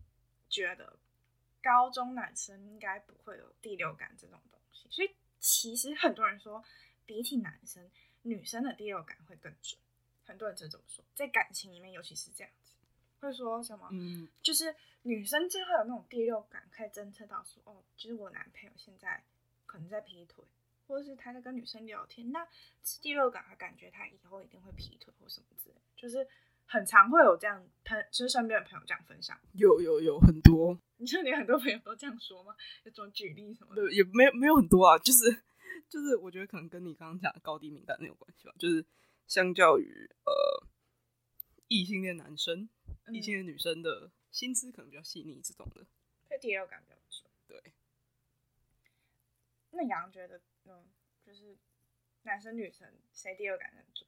[0.49, 0.99] 觉得
[1.63, 6.63] 高中男生应该不会有第六感这种东西，所以其实很多人说，
[7.05, 7.89] 比起男生，
[8.23, 9.79] 女生的第六感会更准。
[10.23, 12.51] 很多人就这么说，在感情里面，尤其是这样。
[13.21, 13.87] 会说什么？
[13.91, 19.23] 嗯，就是女生就会有那种第六感，可以侦测到说，哦，就是我男朋友现在
[19.65, 20.43] 可能在劈腿，
[20.87, 22.45] 或者是他在跟女生聊天，那
[23.01, 26.27] 第六感，他感觉他以后一定会劈腿或什么之类，就是
[26.65, 29.39] 很常会有这样朋，就是身边的朋友这样分享。
[29.53, 32.55] 有有有很多， 你说你很多朋友都这样说吗？
[32.83, 33.81] 有种举例什么的？
[33.83, 35.43] 对，也没有没有很多啊，就是
[35.87, 38.85] 就是我觉得可能跟你刚刚讲的高低敏感那有关系吧，就是
[39.27, 40.60] 相较于呃
[41.71, 42.67] 异性恋男生。
[43.13, 45.87] 异性恋女生的心思可能比较细腻，这种的，
[46.27, 47.31] 对第六感比较准。
[47.47, 47.73] 对，
[49.71, 50.83] 那杨觉得，嗯，
[51.25, 51.57] 就是
[52.23, 54.05] 男生女生谁第六感更准？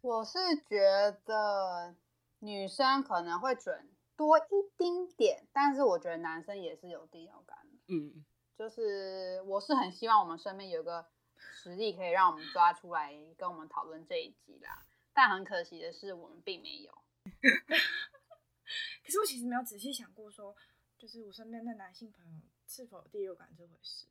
[0.00, 1.96] 我是觉得
[2.38, 4.42] 女生可能会准多一
[4.76, 7.78] 丁点，但是我觉得男生也是有第六感的。
[7.88, 8.24] 嗯，
[8.56, 14.84] 就是我是很希望我们身边有个实力可以让我们抓出来跟我们讨论这一集啦，
[15.18, 16.92] 但很可惜的是，我们并没有。
[19.02, 20.54] 可是我其实没有仔细想过，说
[20.96, 24.06] 就是我身边的男性朋友是否有第六感这回事。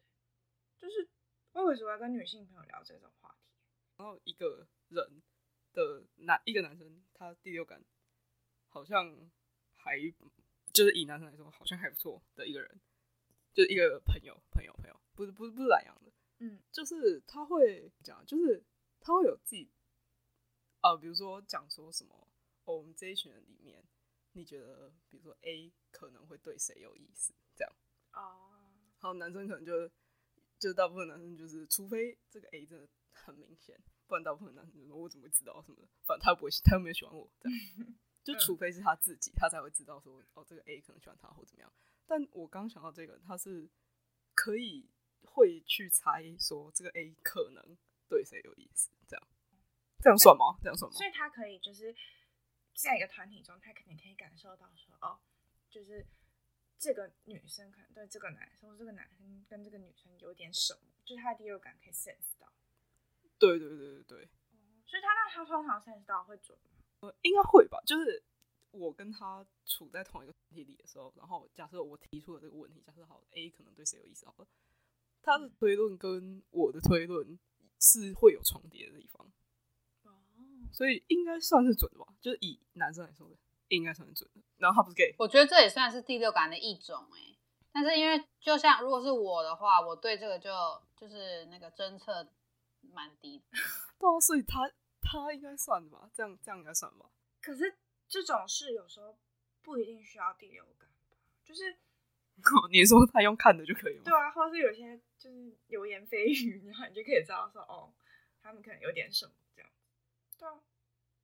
[0.77, 1.07] 就是
[1.53, 3.47] 我为什么要跟女性朋友聊这种话题？
[3.95, 5.23] 然后一个人
[5.71, 7.81] 的男一个男生，他第六感
[8.67, 9.31] 好像
[9.75, 9.97] 还
[10.73, 12.81] 就是以男生来说，好像还不错的一个人，
[13.53, 18.61] 就是一个朋友朋友朋友，不是不是不是懒洋的，嗯，就是他会讲，就是
[18.99, 19.71] 他会有自己，
[20.89, 22.27] 呃，比如说讲说什么。
[22.65, 23.81] 哦、我们这一群人里面，
[24.33, 27.33] 你觉得，比如说 A 可能会对谁有意思？
[27.55, 27.73] 这样
[28.11, 29.89] 哦，好，男生可能就
[30.59, 35.87] 就大部分男生就是，除非这个 A 真的很明显，不然大部分男生就说我怎么会知道什么的？
[36.03, 37.59] 反正他不会，他又没有喜欢我，这样
[38.21, 41.71] 就除非是他自己，他才会知道说哦，这个 A 可能喜欢他或怎么样。
[42.05, 43.69] 但我刚想到这个，他是
[44.35, 44.89] 可以
[45.23, 47.77] 会去猜说这个 A 可能
[48.09, 49.27] 对谁有意思，这样
[49.99, 50.57] 这样算吗？
[50.61, 50.97] 这样算吗？
[50.97, 51.95] 所以他可以就是。
[52.77, 55.17] 在一个团体中，他肯定可以感受到说，哦，
[55.67, 56.05] 就是
[56.77, 62.53] 这个女生可能对这个男生，或这个男生跟这个女生有点什么，就是他的第六感可以 sense 到。
[63.39, 64.29] 对对对对对。
[64.85, 66.69] 所以他那他通常 sense 到会准吗？
[66.99, 67.81] 呃，应该会吧。
[67.83, 68.23] 就是
[68.69, 74.47] 我跟他处在同一个团体里的时候，然后假设我提出了这个问题，假设好 A 可能对谁有意思，好了，
[75.23, 77.39] 他的推论跟我的推论
[77.79, 79.33] 是会有重叠的地方。
[80.71, 83.35] 所以应该算是准的吧，就是以男生来说的，
[83.69, 84.41] 应该算是准的。
[84.57, 87.37] 然后他不是 gay，我觉得这也算是第六感的一种哎、欸。
[87.71, 90.49] 但是因为就像如果是我的话，我对这个就
[90.95, 92.27] 就是那个侦测
[92.81, 93.45] 蛮低的。
[93.99, 97.09] 对啊，所以他他应该算吧，这样这样应该算吧。
[97.41, 97.77] 可是
[98.07, 99.17] 这种事有时候
[99.61, 101.77] 不一定需要第六感吧，就是
[102.71, 104.01] 你说他用看的就可以吗？
[104.05, 107.93] 对啊，或者是有些就是流言蜚语，然后你就可以知道说哦，
[108.41, 109.31] 他们可能有点什么。
[110.37, 110.53] 对啊，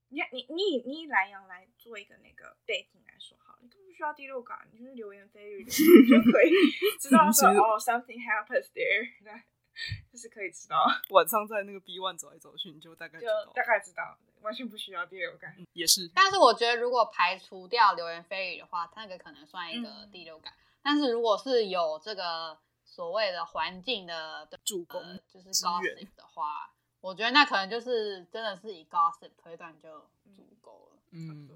[0.09, 6.51] 你看你你以你以蓝洋来做一个那个背景来说好，你根本不需要第六感，你就是流言蜚语，就可以
[6.99, 9.43] 知道说哦，something happens there。
[10.11, 10.85] 就是可以知道。
[11.09, 15.55] 晚上在那个 B one 走来走去，你就大概就大概知道，完全不需要第六感。
[15.57, 20.53] 嗯、也是，但是我觉得如果排除掉流言蜚语的话，那个可能算一个第六感。
[20.53, 26.71] 嗯、但是如果是有这个所谓的环境的助攻，呃、就是 gossip 的话，
[27.03, 31.01] 我觉得那可能就是真的是以 gossip 推断就足够了。
[31.11, 31.49] 嗯，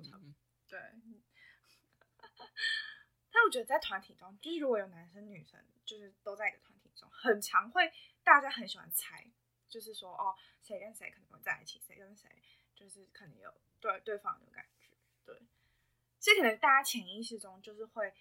[0.67, 0.77] 对。
[3.31, 7.93] 但我觉得在团体中，就是如果有男生女生，就是都在一个团体中，很常会
[8.25, 9.31] 大家很喜欢猜，
[9.69, 12.29] 就是说哦，谁跟谁可能会在一起，谁跟谁
[12.75, 14.89] 就是可能有对对方有感觉，
[15.23, 15.41] 对，
[16.19, 18.13] 所以可能大家潜意识中就是会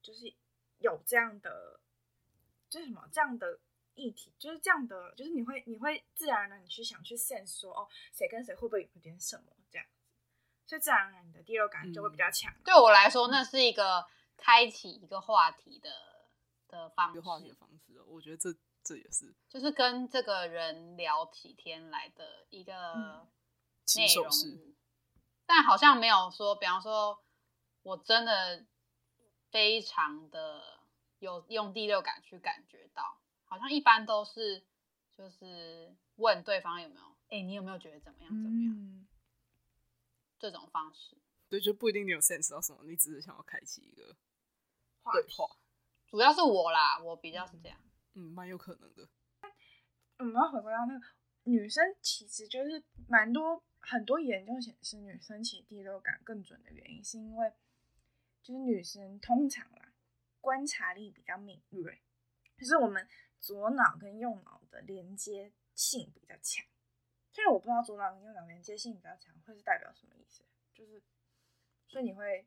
[0.00, 0.32] 就是
[0.78, 1.78] 有这样的，
[2.70, 3.60] 就是什么这样的
[3.94, 10.02] 议题，就是这样的，就是你会你会自然而然你去想去 sense 说哦，谁跟谁会不会有点什么这样子，
[10.66, 12.52] 所以自然而然你的第六感就会比较强。
[12.52, 12.62] 嗯。
[12.64, 14.06] 对我来说，那是一个。
[14.36, 15.90] 开启一个话题的
[16.66, 18.52] 的方式，一个话题的方式，我觉得这
[18.82, 23.28] 这也是，就是跟这个人聊起天来的一个
[23.96, 24.26] 内容。
[24.26, 24.74] 嗯、
[25.46, 27.22] 但好像没有说，比方说，
[27.82, 28.66] 我真的
[29.50, 30.80] 非常的
[31.20, 33.20] 有用第六感去感觉到，
[33.54, 34.64] 好像一般都是
[35.16, 38.28] 就是问对方有没有，哎、欸，你有没有觉得怎么样？
[38.28, 38.74] 怎么样？
[38.74, 39.06] 嗯、
[40.40, 41.16] 这种方式。
[41.48, 44.16] 对，就不一定你有 sense 到什么，你只是想要开启一个
[45.12, 45.46] 对话。
[46.08, 47.78] 主要是我啦，我比较是这样。
[48.14, 49.08] 嗯，蛮有可能的。
[50.18, 51.06] 我们要回归到那个
[51.44, 57.52] 女生，其实就是蛮多很多研究显示，女生其实第六感更准的原因，是因为
[58.42, 59.92] 就是女生通常啦，
[60.40, 62.02] 观察力比较敏锐，
[62.56, 63.08] 就是我们
[63.44, 66.64] 左脑跟右脑的连接性比较强。
[67.30, 71.02] 虽然我不知道左脑跟右脑连接性比较强会是代表什么意思，就是。
[71.86, 72.44] 所以你会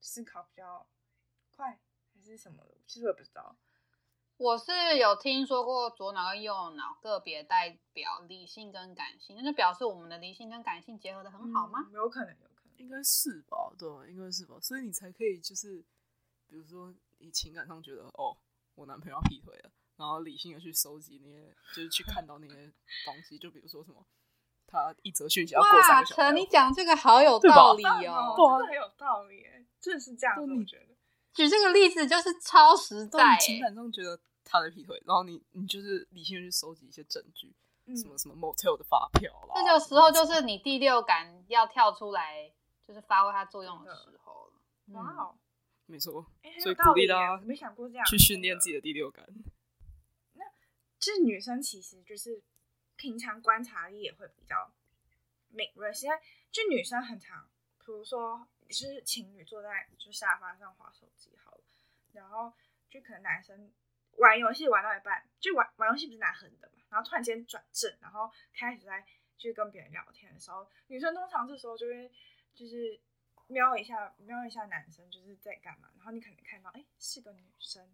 [0.00, 0.84] 思考比较
[1.54, 1.78] 快
[2.12, 2.64] 还是什么？
[2.86, 3.54] 其实我也不知道。
[4.36, 11.78] 我是有听说过左脑跟右脑个别代表理性跟感性，那就表示我们的理性跟感性结合的很好吗？
[11.88, 13.72] 嗯，有可能，有可能，应该是吧？
[13.78, 14.58] 对，应该是吧？
[14.60, 15.84] 所以你才可以就是，
[16.48, 18.36] 比如说你情感上觉得哦，
[18.74, 22.72] 我男朋友劈腿了，然后理性的去收集那些，就是去看到那些
[23.04, 24.04] 东西，就比如说什么。
[24.72, 26.20] 他一则讯息要过三个小时。
[26.20, 29.44] 哇，你讲这个好有道理哦，对，很有道理，
[29.80, 30.36] 真的是这样。
[30.48, 30.94] 你觉得？
[31.34, 33.34] 举这个例子就是超实在。
[33.34, 37.52] 你情感中觉得他的劈腿，然后你你就是理性的去收集一些证据，
[37.86, 39.54] 嗯、什么什么 motel 的发票啦。
[39.56, 42.52] 这个时候就是你第六感要跳出来，
[42.86, 44.52] 就是发挥它作用的时候了。
[44.92, 45.34] 哇哦，
[45.86, 49.26] 没错，欸、所以鼓励大家没想过这样去训练自己的第六感。
[51.06, 52.42] 那这女生其实就是。
[52.96, 54.70] 平常观察力也会比较
[55.48, 56.20] 敏锐，现在
[56.52, 61.62] 就女生很常，比如说就是情侣坐在就沙发上划手机好了，
[62.12, 62.52] 然后
[62.90, 63.72] 就可能男生
[64.18, 69.02] 玩游戏玩到一半，就玩玩游戏不是拿横的嘛，然后突然间转正，然后开始在
[69.38, 72.12] 去跟别人聊天的时候，女生通常这时候就会
[72.52, 73.00] 就是
[73.46, 77.90] 瞄一下瞄一下男生就是在干嘛，然后你可能看到哎是个女生，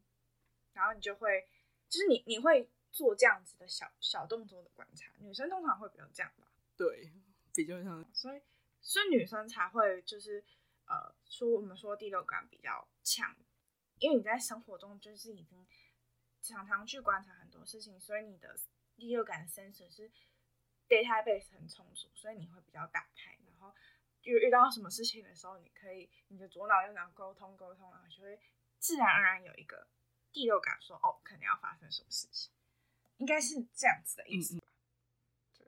[0.73, 1.47] 然后你就会
[1.88, 2.69] 就是你你会。
[2.97, 6.51] 做这样子的小小动作的观察，女生通常会比较这样吧？
[6.79, 7.13] 对，
[7.53, 8.41] 比较像，所以
[8.81, 10.43] 所以女生才会就是
[10.87, 13.37] 呃说我们说第六感比较强，
[13.99, 15.67] 因为你在生活中就是已经
[16.41, 18.59] 常常去观察很多事情，所以你的
[18.97, 20.11] 第六感 sensor 是
[20.89, 23.75] database 很充足，所以你会比较打开，然后
[24.23, 28.41] 遇遇到什么事情的时候，你可以你的左脑右脑沟通沟通，然后就会
[28.79, 29.87] 自然而然有一个
[30.33, 32.51] 第六感说哦，可能要发生什么事情。
[33.18, 34.66] 应该是这样子的意思吧？
[34.66, 35.66] 嗯、对，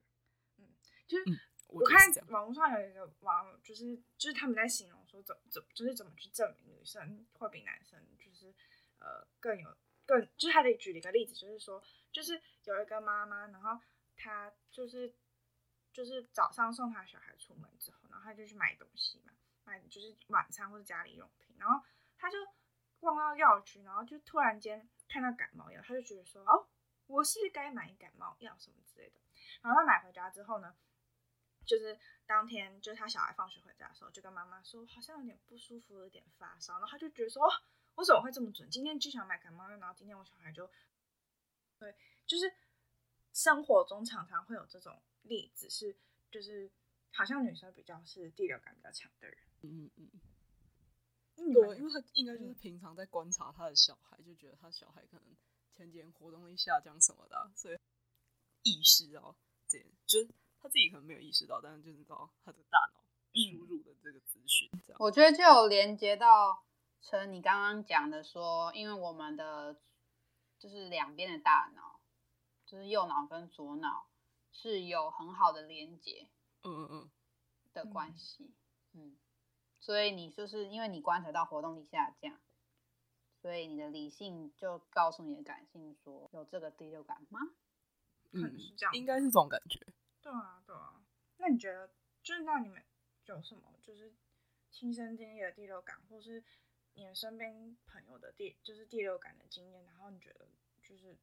[0.58, 8.54] 嗯，就是、嗯、我看网络上有一个网友，就是就是他们在形容说怎怎就是怎么去证明女生会比男生就是
[8.98, 11.82] 呃更有更，就是他得举了一个例子，就是说
[12.12, 13.80] 就是有一个妈妈，然后
[14.16, 15.14] 她就是
[15.92, 19.32] 就是早上送她小孩出门之后，然后她就去买东西嘛，
[19.64, 21.82] 买就是晚餐或者家里用品，然后
[22.18, 22.36] 她就
[23.00, 26.68] 逛到药局，然后就突然间看到感冒药，她就觉得说哦。
[27.08, 29.18] 我是该买感冒药什么之类的，
[29.62, 30.76] 然后他买回家之后呢，
[31.64, 37.42] 就是当天就是他小孩放学回家的时候，就跟妈妈说好像有点不舒服，有点发烧，然后他就觉得说，
[37.94, 38.68] 我怎么会这么准？
[38.70, 40.70] 今天就想买感冒药，然后今天我小孩就，
[41.78, 41.96] 对，
[42.26, 42.52] 就是
[43.32, 45.96] 生活中常常会有这种例子，是
[46.30, 46.70] 就是
[47.10, 50.10] 好像女生比较是第六感比较强的人，嗯嗯
[51.36, 55.24] 嗯，对，因为他应该就是平常在观察他的小孩，就觉得他小孩可能。
[55.78, 57.78] 前几天活动力下降什么的，所以
[58.64, 59.36] 意识到
[59.68, 60.28] 这，就是
[60.60, 63.00] 他自己可能没有意识到，但是就是到他的大脑
[63.32, 64.96] 输入的这个资讯，这样。
[64.98, 66.64] 我觉得就有连接到
[67.00, 69.80] 成你刚刚讲的说，因为我们的
[70.58, 72.00] 就是两边的大脑
[72.66, 74.08] 就是右脑跟左脑
[74.50, 76.28] 是有很好的连接，
[76.64, 77.10] 嗯嗯嗯。
[77.74, 78.50] 的关系，
[78.94, 79.16] 嗯，
[79.78, 82.36] 所以你就是因为你观察到活动力下降，
[83.40, 87.40] 所以你的理性就告诉你的感性说有这个第六感吗？
[88.30, 89.78] 可能是这样，应该是这种感觉。
[90.20, 91.02] 对啊，对啊。
[91.38, 91.88] 那你觉得，
[92.22, 92.82] 就是那你们
[93.24, 94.12] 有什么就是
[94.70, 96.42] 亲身经历的第六感，或是
[96.94, 100.48] 你们身边朋友的第就是第六感的经验，然后你觉得
[100.82, 101.16] 就是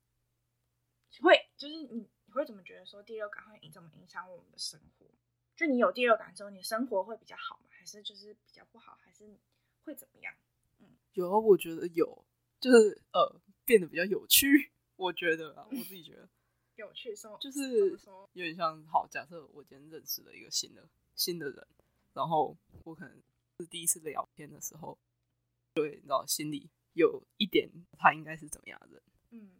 [1.22, 5.06] 会就是你你会怎么觉得说第六感会怎么影响我们的生活？
[5.56, 7.66] 就你有第六感之后，你生活会比较好吗？
[7.70, 8.98] 还是就是比较不好？
[9.04, 9.38] 还是
[9.84, 10.34] 会怎么样？
[11.16, 12.26] 嗯，有啊，我觉得有，
[12.60, 14.72] 就是呃变得比较有趣。
[14.96, 16.30] 我觉得啊，我自己觉得。
[16.76, 17.98] 有趣，什么就是
[18.34, 18.84] 有点像。
[18.86, 21.68] 好，假设我今天认识了一个新的新的人，
[22.14, 23.24] 然后我可能
[23.60, 25.00] 是第一次聊天的时候，
[25.74, 29.52] 对，你知道心里有一点他应该是怎么样的人，嗯，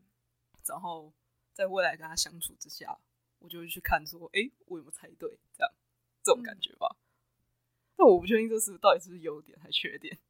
[0.66, 1.14] 然后
[1.54, 3.00] 在未来跟他相处之下，
[3.40, 5.40] 我就会去看说，哎，我有没有猜对？
[5.54, 5.74] 这样
[6.22, 6.98] 这种感觉吧。
[6.98, 7.00] 嗯、
[7.96, 10.25] 但我不确定这是到底是不是优点还是缺点，嗯，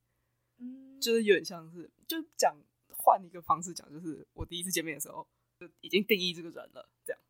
[0.99, 2.55] 就是有点像是，就讲
[2.89, 5.27] 换一个方式讲，就是我第一次见面的时候。
[5.57, 7.21] 就已经定义这个人了，这样。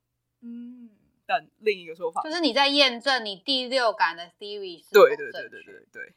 [0.41, 0.89] 嗯，
[1.27, 6.15] 但另一个说法就是你在验证你第六感的 theory 是对对对对对对，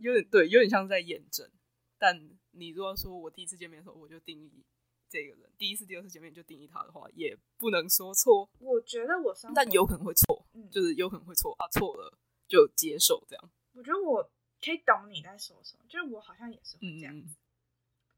[0.00, 1.48] 有点对，有点像在验证。
[1.96, 4.64] 但你如果说我第一次见面的时候我就定义
[5.08, 8.50] 这个人，第一次、第二次见面就定义他的话，也不能说错。
[8.58, 12.18] 我觉得我但有可能会错，嗯，就是有可能会错啊，错了
[12.48, 13.50] 就接受这样。
[13.74, 14.28] 我觉得我
[14.60, 17.36] 可以懂你在说什么，就是我好像也是会这样子，嗯，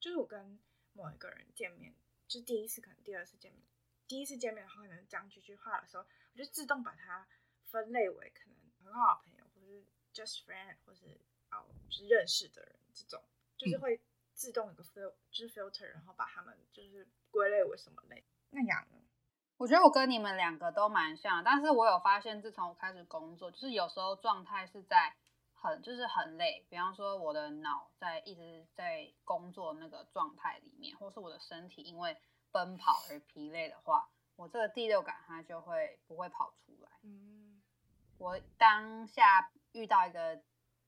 [0.01, 0.59] 就是我跟
[0.93, 1.95] 某一个人见面。
[2.27, 3.63] 就第一次，可能第二次见面，
[4.07, 7.27] 第一次见面的话可能讲几句话的时候，我就自动把它
[7.65, 9.85] 分类为可能很好的朋友，或是
[10.15, 11.21] just friend，或是
[11.51, 13.21] 哦，就是认识的人，这种
[13.57, 14.01] 就是会
[14.33, 18.25] 自动有个 fil，就是 filter，然后把他们就是归类为什么类。
[18.51, 18.99] 那样呢？
[19.57, 25.17] 我觉得我跟你们两个都蛮像，但是我有发现，自从我开始工作，就是有时候状态是在
[25.63, 32.17] 很就是很累，比方说我的脑在一直在工作那个状态里面，或是我的身体因为
[32.51, 36.91] 奔跑而疲累的话，我这个第六感它就会不会跑出来。
[37.03, 37.61] 嗯，
[38.17, 40.41] 我当下遇到一个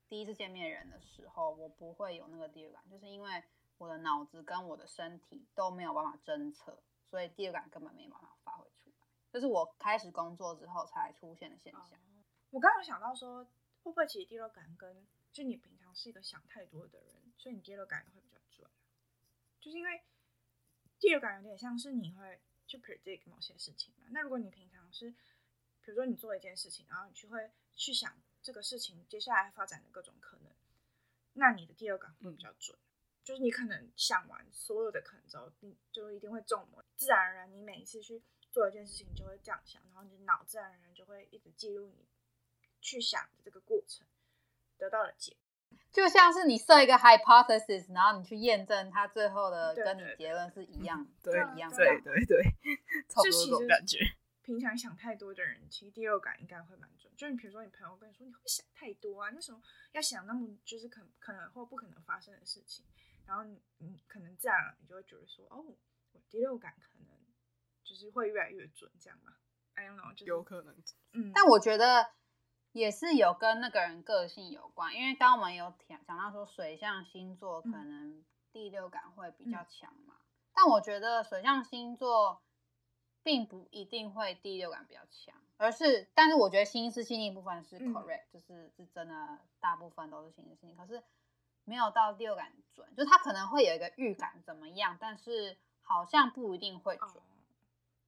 [0.09, 3.45] 第一次见面人的时候，我不会有那个第六感，就是因为
[3.77, 9.07] 我的脑子跟我的身体都没有办法侦测，所以第六感根本没办法发挥出来。
[9.31, 11.83] 这是我开始工作之后才出现的现象。
[11.83, 13.47] 哦，我刚刚有想到说。
[13.83, 18.71] 会不会其实第六感跟就你平常是一个想太多的人，所以你第六感也会比较准，
[19.61, 20.03] 就是因为
[20.99, 24.07] 第六感有点像是你会去 predict 某些事情嘛。
[24.11, 30.53] 那如果你平常是，比如说你做一件事情，然后你去会去想这个事情接下来发展的各种可能，
[31.33, 32.79] 那你的第六感会比较准。
[32.79, 42.07] 嗯、就是你可能想完所有的可能之后，你就一定会中某，自然而然你每一次去做一件事情，就会这样想，然后你脑自然而然就会一直记录你。
[42.83, 44.07] 去想的这个过程
[44.77, 45.37] 得到了结，
[45.93, 52.43] 就像是你设一个 hypothesis，然后你去验证它最后的跟你结论是一样，对，一样，对对对，
[53.09, 53.99] 差不多这种感觉。
[54.43, 57.13] 平常想太多的人，其实第六感应该会蛮准。
[57.17, 59.63] 就你比如说，你朋友跟你说，你会想太多啊，那时候
[59.93, 62.85] 要想那么就是可可能或不可能发生的事情，
[63.25, 65.65] 然后你你可能这样，你就会觉得说，哦，
[66.11, 67.07] 我第六感可能
[67.85, 69.37] 就是会越来越准，这样嘛
[69.75, 70.75] ？I don't know，就是有可能，
[71.13, 72.11] 嗯，但我觉得。
[72.73, 82.43] 也是有跟那个人个性有关，因为刚刚我们有讲讲到说水象星座可能第六感会比较强嘛，嗯、但我觉得水象星座
[83.23, 91.03] 并不一定会第六感比较强，而是，但是我觉得心思细腻部分是 correct，、嗯、就是是真的大部分都是心思细腻，可是
[91.65, 97.09] 没有到第六感准，就他可能会有一个预感怎么样，但是好像不一定会准。
[97.09, 97.23] 哦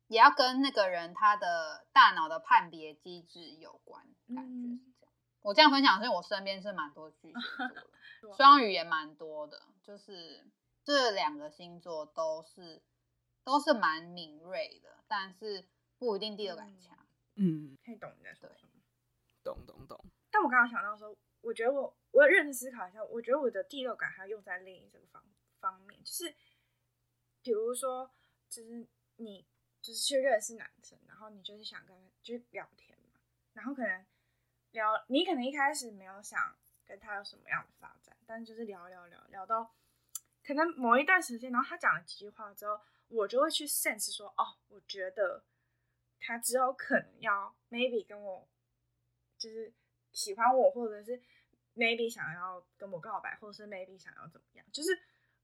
[0.08, 5.12] 也要跟那个人他的大脑的判别机制有关，感觉是这样。
[5.40, 7.34] 我这样分享，是因为我身边是蛮多巨蟹
[8.20, 10.46] 座的， 双鱼也蛮多的，就是
[10.82, 12.82] 这两个星座都是
[13.42, 15.66] 都是蛮敏锐的，但是
[15.98, 16.96] 不一定第六感强。
[17.36, 18.72] 嗯，可以懂你在说什么，
[19.42, 20.04] 懂懂懂。
[20.30, 25.22] 但我刚刚想到说，我觉得我我要认真思考一下，我觉得我的第六感还要用在另一个方
[25.60, 26.34] 方面，就是
[27.42, 28.10] 比如说，
[28.48, 28.86] 就是
[29.16, 29.46] 你。
[29.84, 33.20] 就是去认识男生，然后你就是想跟他就聊天嘛，
[33.52, 34.02] 然后可能
[34.70, 36.56] 聊，你可能一开始没有想
[36.86, 39.74] 跟他有什么样的发展，但是就是聊聊聊聊到
[40.42, 45.44] 可能某一段时间，然后他讲了几句话之后，我就会去 sense 说，哦，我觉得
[46.18, 48.48] 他之后可能要 maybe 跟我
[49.36, 49.70] 就是
[50.12, 51.20] 喜欢我，或者是
[51.76, 54.98] maybe 想要跟我告白，或者是 maybe 想要怎么样，就是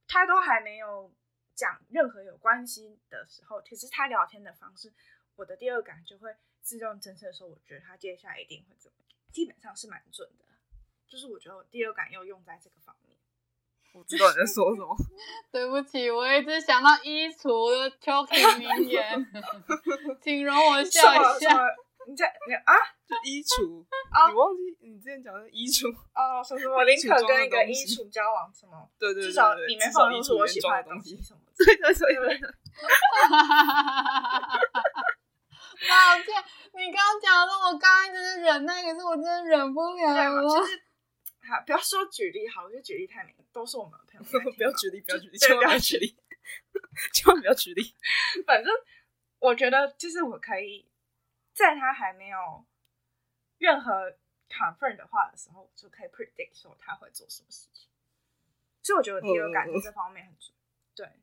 [0.09, 1.13] 他都还没有
[1.61, 4.91] 讲任何有关系的时候，其实他聊天的方式，
[5.37, 10.47] 我的第二感就会自动侦测说，我觉得他接下来一定会怎么样，基本上是蛮准的。
[11.07, 13.15] 就是我觉得我第二感又用在这个方面。
[13.93, 14.97] 我知道你在说什么。
[15.51, 19.27] 对不起，我一直想到衣橱的 choking 名言，
[20.23, 21.61] 请容我笑一下。
[22.09, 22.75] 你在你啊？
[23.07, 24.29] 就衣橱啊？
[24.31, 26.43] 你忘记你之前讲的衣橱哦？
[26.43, 28.89] 说什么林可跟一个衣橱交往什么？
[28.99, 31.41] 对对对，至少里面放的是我喜欢的东西什么？
[31.57, 32.49] 对对对对。
[35.89, 36.27] 抱歉，
[36.75, 40.43] 你刚刚讲的，我刚刚就是忍耐，可是我真的忍不了了。
[41.49, 44.53] 好，不要说举例，好，我觉得举例太明，都是我们的朋友。
[44.53, 46.17] 不要举例，不要举例，千万不要举例，
[47.15, 47.95] 千万不要举例。
[48.47, 48.73] 反正
[49.39, 50.87] 我觉得，就是我可以
[51.53, 52.65] 在他还没有
[53.59, 54.17] 任何
[54.49, 57.89] confirm 的话的时候，就可以 predict 说他会做什么事情。
[58.83, 60.55] 所以我觉得第二感觉这方面很准。
[60.95, 61.21] 对，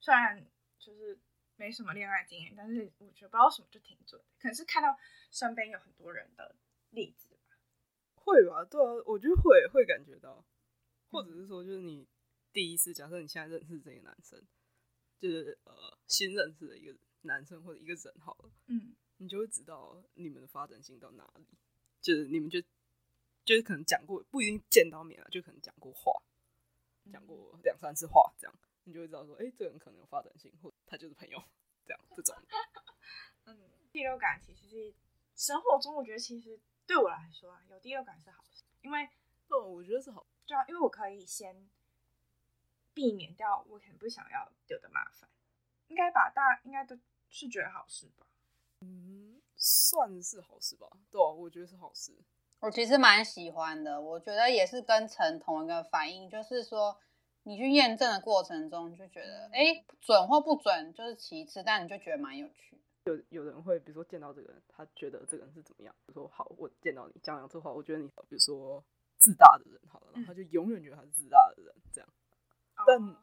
[0.00, 0.44] 虽然
[0.78, 1.18] 就是
[1.56, 4.96] 没什么恋爱经验，但是我觉得不知道什么就挺准，可能是看到
[5.30, 6.54] 身边有很多人的
[6.90, 7.56] 例子吧。
[8.14, 10.44] 会吧，对啊，我觉得会会感觉到，
[11.10, 12.08] 或者是说，就是你
[12.52, 14.40] 第一次，假设你现在认识这个男生，
[15.18, 21.46] 就是呃新认识的一个男生或者一个人好了，嗯，你就会知道你们的发展性到哪里，
[22.00, 22.60] 就是你们就
[23.44, 26.12] 就是可能讲过，不一定见到面了，就可能讲过话，
[27.12, 28.54] 讲过两三次话，这样
[28.84, 31.40] 你就会知道说，哎，这个人可能有发展性，或他就是朋友，
[31.86, 32.36] 这样这种。
[33.46, 33.56] 嗯，
[33.92, 34.92] 第六感其实是
[35.36, 36.58] 生活中，我觉得其实。
[36.84, 39.08] 对我来说啊，有第六感是好事，因为，
[39.46, 41.70] 对，我觉得是好，对啊，因为我可以先
[42.92, 45.30] 避免掉我可能不想要有的麻烦，
[45.86, 46.28] 应该吧？
[46.28, 46.98] 大家应该都
[47.30, 48.26] 是觉得好事吧？
[48.82, 50.86] 嗯，算是好事吧？
[51.10, 52.12] 对啊，我觉得是好事。
[52.60, 56.96] 我其实蛮喜欢的，我觉得也是跟陈同一个反应，就是说
[57.44, 62.80] 你去验证的过程中就觉得，哎，准或不准就是其次，但你就觉得蛮有趣。
[63.04, 65.92] 有有人会，比如说见到这个人，他觉得这个人是怎么样？
[66.06, 68.84] 比如说，好，我见到你讲两次话，我觉得你，比如说
[69.18, 72.08] 自大的人，好了，然后他就永远觉得他是自大的人，这样。
[72.76, 73.16] 嗯、但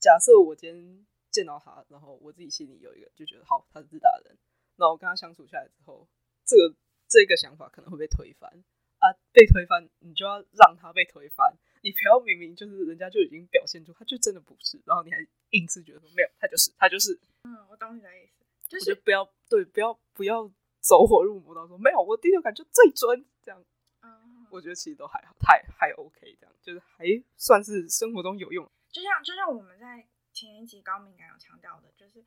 [0.00, 4.36] 假设我今天见到他，然后我自己心里有一个，就觉得好，他是自大的人，
[4.76, 6.08] 那我跟他相处下来之后，
[6.44, 6.74] 这个
[7.08, 8.50] 这个想法可能会被推翻
[8.98, 15.18] 啊，被推翻，你就要让他被推翻，你不要明明就是人家就已经表现出他就真的不是，然后你还
[15.50, 17.18] 硬是觉得说没有，他就是他就是。
[17.44, 18.32] 嗯，我懂你的意思。
[18.68, 20.50] 就是、不要对，不要不要
[20.80, 23.64] 走火入魔到说没有，我第六感就最准这样。
[24.02, 27.04] 嗯，我觉得其实都还好，还还 OK 这样，就是还
[27.36, 28.68] 算是生活中有用。
[28.90, 32.24] 就像就像我们在前一集高敏感有强调的，就是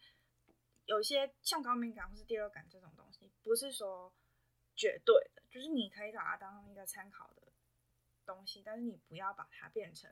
[0.90, 4.12] 有一些像高敏感或是第六感这种东西，不是说
[4.76, 7.44] 绝对的，就是你可以把它当成一个参考的
[8.26, 10.10] 东西，但是你不要把它变成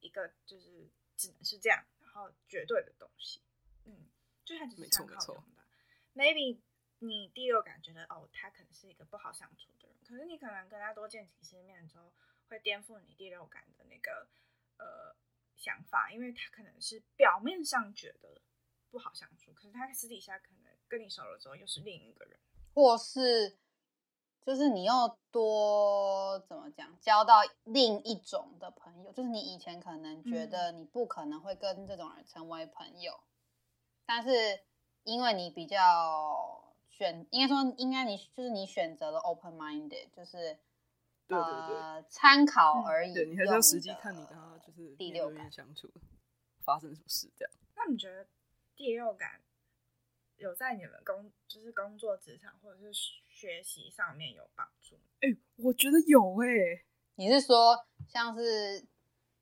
[0.00, 0.88] 一个就是
[1.18, 3.42] 只能是这样，然后绝对的东西。
[3.84, 4.08] 嗯，
[4.42, 5.62] 就它只是参考用的。
[6.14, 6.60] maybe
[7.00, 12.10] 你第六感觉得哦，他可能是一个不好相处的人，可是你可能跟他多见几次面之后，
[12.48, 14.26] 会颠覆你第六感的那个
[14.78, 15.14] 呃
[15.56, 18.40] 想法，因为他可能是表面上觉得
[18.90, 22.38] 不好相处，可是他私底下可能跟你熟了之后又是另一个人，
[22.74, 23.56] 或是
[24.44, 33.22] 就是你要多怎么讲，交到另一种的朋友，就是你以前可能觉得你不可能会跟这种人成为朋友，嗯、
[34.06, 34.60] 但是。
[35.06, 40.58] 因为你比较选，应该说应该你就是你选择了 open minded，就是
[41.28, 43.14] 对对对，呃，参考而已。
[43.14, 45.88] 对，你还是要实际看你跟他就是第六感相处
[46.64, 47.54] 发生什么事这样。
[47.76, 48.26] 那你觉得
[48.76, 49.40] 第六感
[50.36, 54.96] 有在你们工就是工作职场或者是学习上面有帮助？
[55.20, 56.84] 哎、欸，我觉得有哎、欸。
[57.16, 58.86] 你是说像是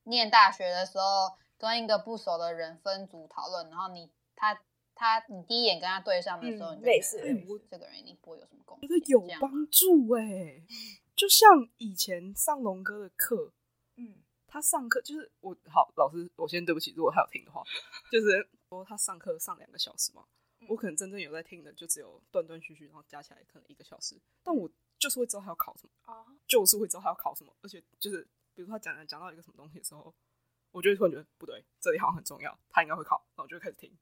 [0.05, 4.59] 念大学的时候跟一个不熟的人分组讨论，然后你他。
[4.97, 7.19] 他，你第一眼跟他对上的时候，嗯、你类似，
[7.49, 8.89] 我这个人一定不会有什么贡献。
[8.89, 10.65] 觉得有帮助哎、欸，
[11.17, 13.53] 就像以前上龙哥的课，
[13.97, 17.65] 嗯，他上课就是我好老师，我先对不起，如果他有听的话，
[18.13, 20.27] 就是说他上课上两个小时嘛，
[20.61, 28.23] 嗯、我可能真正有在听的就只有断断续续，然后加起来可能一个小时，但我就是会知道他要考什么啊，就是会知道他要考什么，而且就是
[28.55, 30.15] 比如说他讲讲到一个什么东西的时候，
[30.71, 33.97] 我就会突然觉得不对，这里好像很重要，他应该会考，那我就会开始听。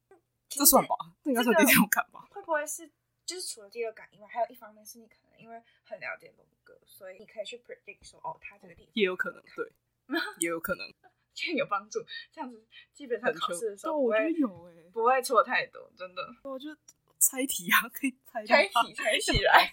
[0.48, 2.28] 这算吧，这应该算第六感吧？
[2.30, 2.90] 会不会是
[3.24, 9.72] 就是除了第六感以外，还有一方面是你可能因为很了解龙哥，所以你可以去 predict 说，哦，他这个地方也有可能，对，
[10.40, 10.86] 也有可能，
[11.34, 12.04] 这样有帮助。
[12.32, 16.22] 这样子基本上考试的时候，我觉得有哎，不会错太多，真的。
[16.42, 16.76] 我觉得
[17.18, 19.72] 猜题啊，可以猜 猜题猜起来。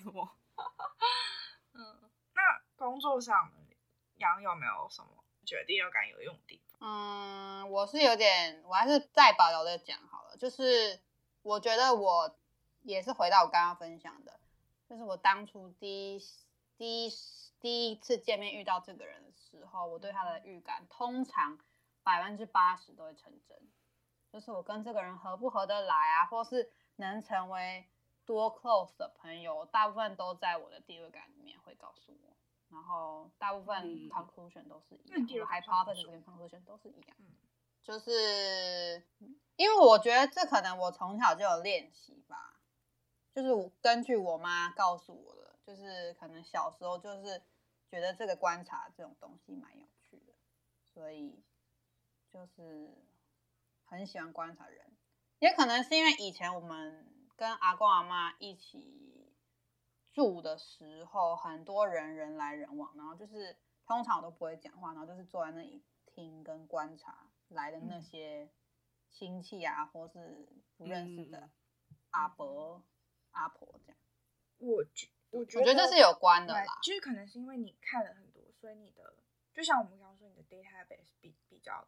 [1.73, 2.41] 嗯，那
[2.75, 3.51] 工作上，
[4.17, 6.79] 杨有没有什么决定要敢有用的地方？
[6.81, 10.37] 嗯，我是有点，我还是再保留的讲好了。
[10.37, 10.99] 就是
[11.41, 12.37] 我觉得我
[12.83, 14.39] 也是回到我刚刚分享的，
[14.89, 16.19] 就是我当初第一
[16.79, 17.11] 第一
[17.59, 21.59] 第一次见面遇到这个人的时候，我对他的预感通常
[22.03, 23.69] 百分之八十都会成真。
[24.31, 27.85] 就是我跟这个人合不合得来啊，或是能成为
[28.25, 32.37] 多 close 的朋友，大部分都在我的第六感里面会告诉我。
[32.69, 37.17] 然后大部分 conclusion 都是一样，我 hypothesis 跟 conclusion 都是一样。
[37.19, 37.25] 嗯，
[37.83, 39.03] 就是
[39.57, 42.61] 因为我觉得这可能我从小就有练习吧，
[43.33, 47.41] 就是我根据我妈告诉我的，就是可能小时候就是
[47.89, 50.33] 觉得这个观察这种东西蛮有趣的，
[50.93, 51.43] 所以
[52.29, 53.05] 就是。
[53.91, 54.95] 很喜欢观察人，
[55.39, 59.33] 也可能是因为以前我们跟阿公阿妈一起
[60.13, 63.57] 住的时候，很多人人来人往，然后就是
[63.87, 68.51] 通常我都不会讲话，然后就是坐在那里听跟观察来的那些
[69.09, 70.47] 亲戚啊，或是
[70.77, 71.49] 不认识的
[72.11, 72.83] 阿伯、嗯、
[73.31, 73.97] 阿婆这样。
[74.59, 79.15] 我觉我觉得我觉得这是有关的啦，就是可能是因为你看了很多，所以你的
[79.53, 81.87] 就像我们刚刚说，你的 database 比比较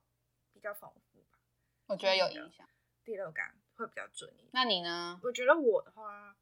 [0.54, 1.40] 比较丰富吧。
[1.88, 2.68] 我觉得有影响，
[3.04, 4.50] 第六感会比较准一点。
[4.54, 5.20] 那你呢？
[5.24, 6.36] 我觉得我的话，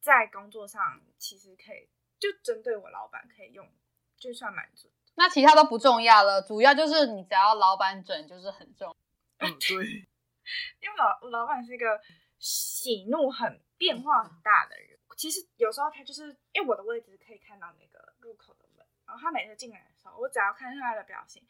[0.00, 3.70] 在工作上其实可以，就针对我老板可以用，
[4.16, 4.92] 就算蛮准。
[5.16, 8.96] 那其他都不重要了，主要就是你只要老板准，就是很重。
[9.38, 9.86] 嗯，对。
[10.80, 12.00] 因为老我老板是一个
[12.38, 14.93] 喜怒很变化很大的人。
[15.16, 21.46] 其实有时候他就是因为我的位置可以看到那个入口的门，然后他每次进来的时候，我只要看他的表情，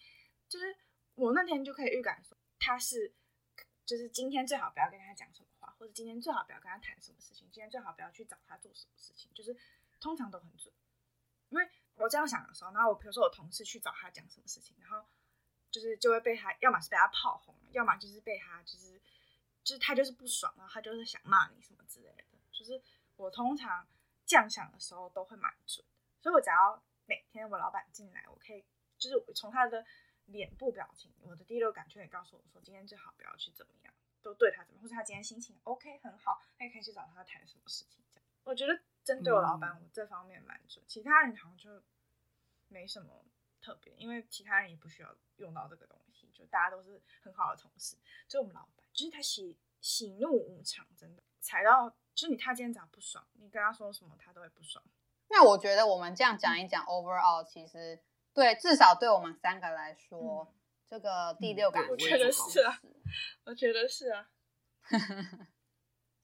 [0.49, 0.77] 就是
[1.15, 2.37] 我那天就可以预感说。
[2.59, 3.13] 他是，
[3.85, 9.55] 就是今天最好不要跟他讲什么话，或者今天最好不要跟他谈什么事情，今天最好不要去找他做什么事情，就是
[10.01, 10.73] 通常都很准。
[11.51, 15.07] 因为我这样想的时候，然后我比如说我同事去找他讲什么事情，然后
[15.71, 19.01] 就是就会被他，要么是被他炮轰，要么就是被他就是
[19.63, 22.25] 就是他就是不爽，然后他就是想骂你什么之类的。
[22.51, 22.81] 就是
[23.17, 23.87] 我通常
[24.27, 25.85] 这样想的时候都会蛮准，
[26.21, 28.65] 所以我只要每天我老板进来，我可以
[28.99, 29.85] 就是从他的。
[30.29, 33.93] 脸部表情，我的第六感就会告诉我说，今天最好不要去怎么样，
[34.23, 38.03] 都对他怎么，或者他今天心情 OK 很好，那你可以去找他谈什么事情。
[38.11, 41.83] 这样，我觉得针对我老板，我这方面蛮准，其他人好像就
[42.69, 43.23] 没什么
[43.61, 47.99] 特别，因为其他人也不需要用到这个东西，就大家都是很好的同事。
[48.27, 49.55] 就我们老板，就是他喜
[49.85, 54.83] 喜怒无常，真的踩到，就是你他今天早上不爽，你跟他说什么，他都会不爽。
[55.29, 58.01] 那我觉得我们这样讲一讲，overall 其实。
[58.33, 60.55] 对，至少对我们三个来说，嗯、
[60.89, 62.81] 这个第六感、嗯、 我觉得是啊，
[63.45, 64.29] 我觉得是啊，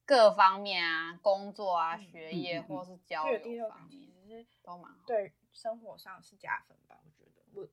[0.05, 5.05] 各方面啊，工作啊，嗯、学业或是交友方面，其实都蛮好。
[5.05, 6.99] 对，生活上是加分吧？
[7.05, 7.65] 我觉得，我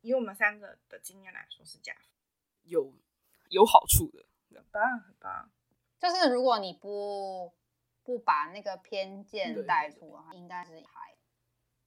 [0.00, 2.04] 以我们三个的经验来说是加分，
[2.64, 2.92] 有
[3.50, 5.50] 有好处的，很棒很棒。
[5.98, 7.52] 就是如果你不
[8.02, 11.14] 不把那个偏见带出的话，应该是还。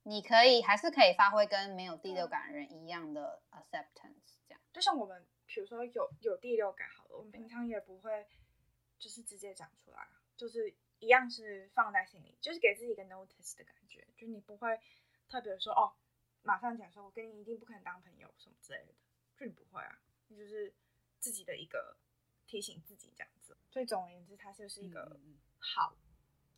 [0.05, 4.61] 你可以还是可以发挥跟没有第六感的人一样的 acceptance，这样。
[4.73, 8.27] 就像我们，比如说有有第六感好了，我们平常也不会
[8.99, 10.05] 就是直接讲出来，
[10.35, 14.77] 就是一样是放在心里，就是给自己一个 notice 的感觉，就你不会
[15.29, 15.93] 特别说哦，
[16.41, 18.93] 马上讲说我跟你一定不可能当朋友什么之类的，
[19.37, 20.73] 就你不会啊，你就是
[21.19, 21.95] 自己的一个
[22.53, 23.57] 提醒自己这样子。
[23.71, 25.19] 所以总而言之，它就是一个
[25.57, 25.95] 好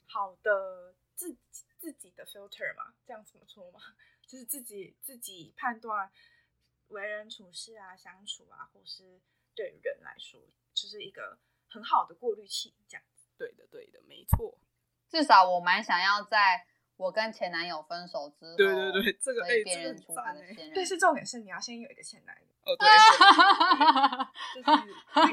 [0.07, 1.39] 好的自己。
[1.77, 3.79] 自己的 filter 嘛，这样怎么说嘛？
[4.25, 6.11] 就是自己自己判断
[6.87, 9.21] 为人处事啊、相处啊，或是
[9.53, 10.41] 对人来说，
[10.73, 11.37] 就是一个
[11.67, 13.27] 很好的过滤器，这样子。
[13.37, 14.57] 对的，对的，没错。
[15.07, 16.65] 至少我蛮想要在
[16.97, 20.71] 我跟前男友分手之后，对对对，这个被辨认出他的前任。
[20.75, 22.47] 但，是重点是你要先有一个前男友。
[22.65, 22.87] 哦，对，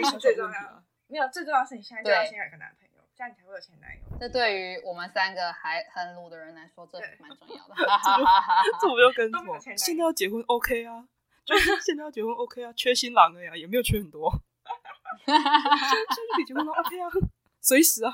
[0.02, 0.84] 就是 最重要。
[1.06, 2.92] 没有，最重要是你现在就要先有一个男朋友。
[3.14, 4.02] 这样你才会有前男友。
[4.18, 7.74] 这对于我们三个还很鲁的人来说，这蛮重要的。
[8.80, 9.58] 这我就跟错。
[9.76, 11.06] 现在要结婚 OK 啊，
[11.44, 14.32] 就是现在要结婚 OK 啊，缺新郎了呀，也没有缺很多。
[15.24, 17.10] 现在就可以结婚了 OK 啊，
[17.60, 18.10] 随时啊，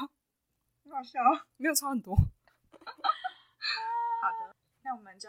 [0.85, 1.21] 很好笑，
[1.57, 2.17] 没有差很多。
[4.89, 5.29] 那我们就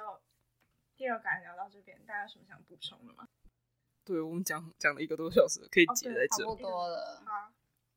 [0.96, 3.28] 第二感聊到这边，大家有什么想补充的吗？
[4.06, 7.22] 对，我们讲讲了一个多小时，可以结在这，差不多了。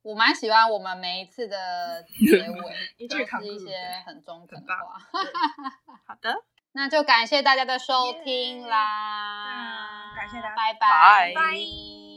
[0.02, 4.98] 我蛮喜欢我们每一次的结尾， 一句是一些很中肯的话。
[6.04, 6.34] 好的，
[6.72, 11.32] 那就感谢大家的收听啦，感谢大家，拜拜。
[11.32, 12.11] 拜。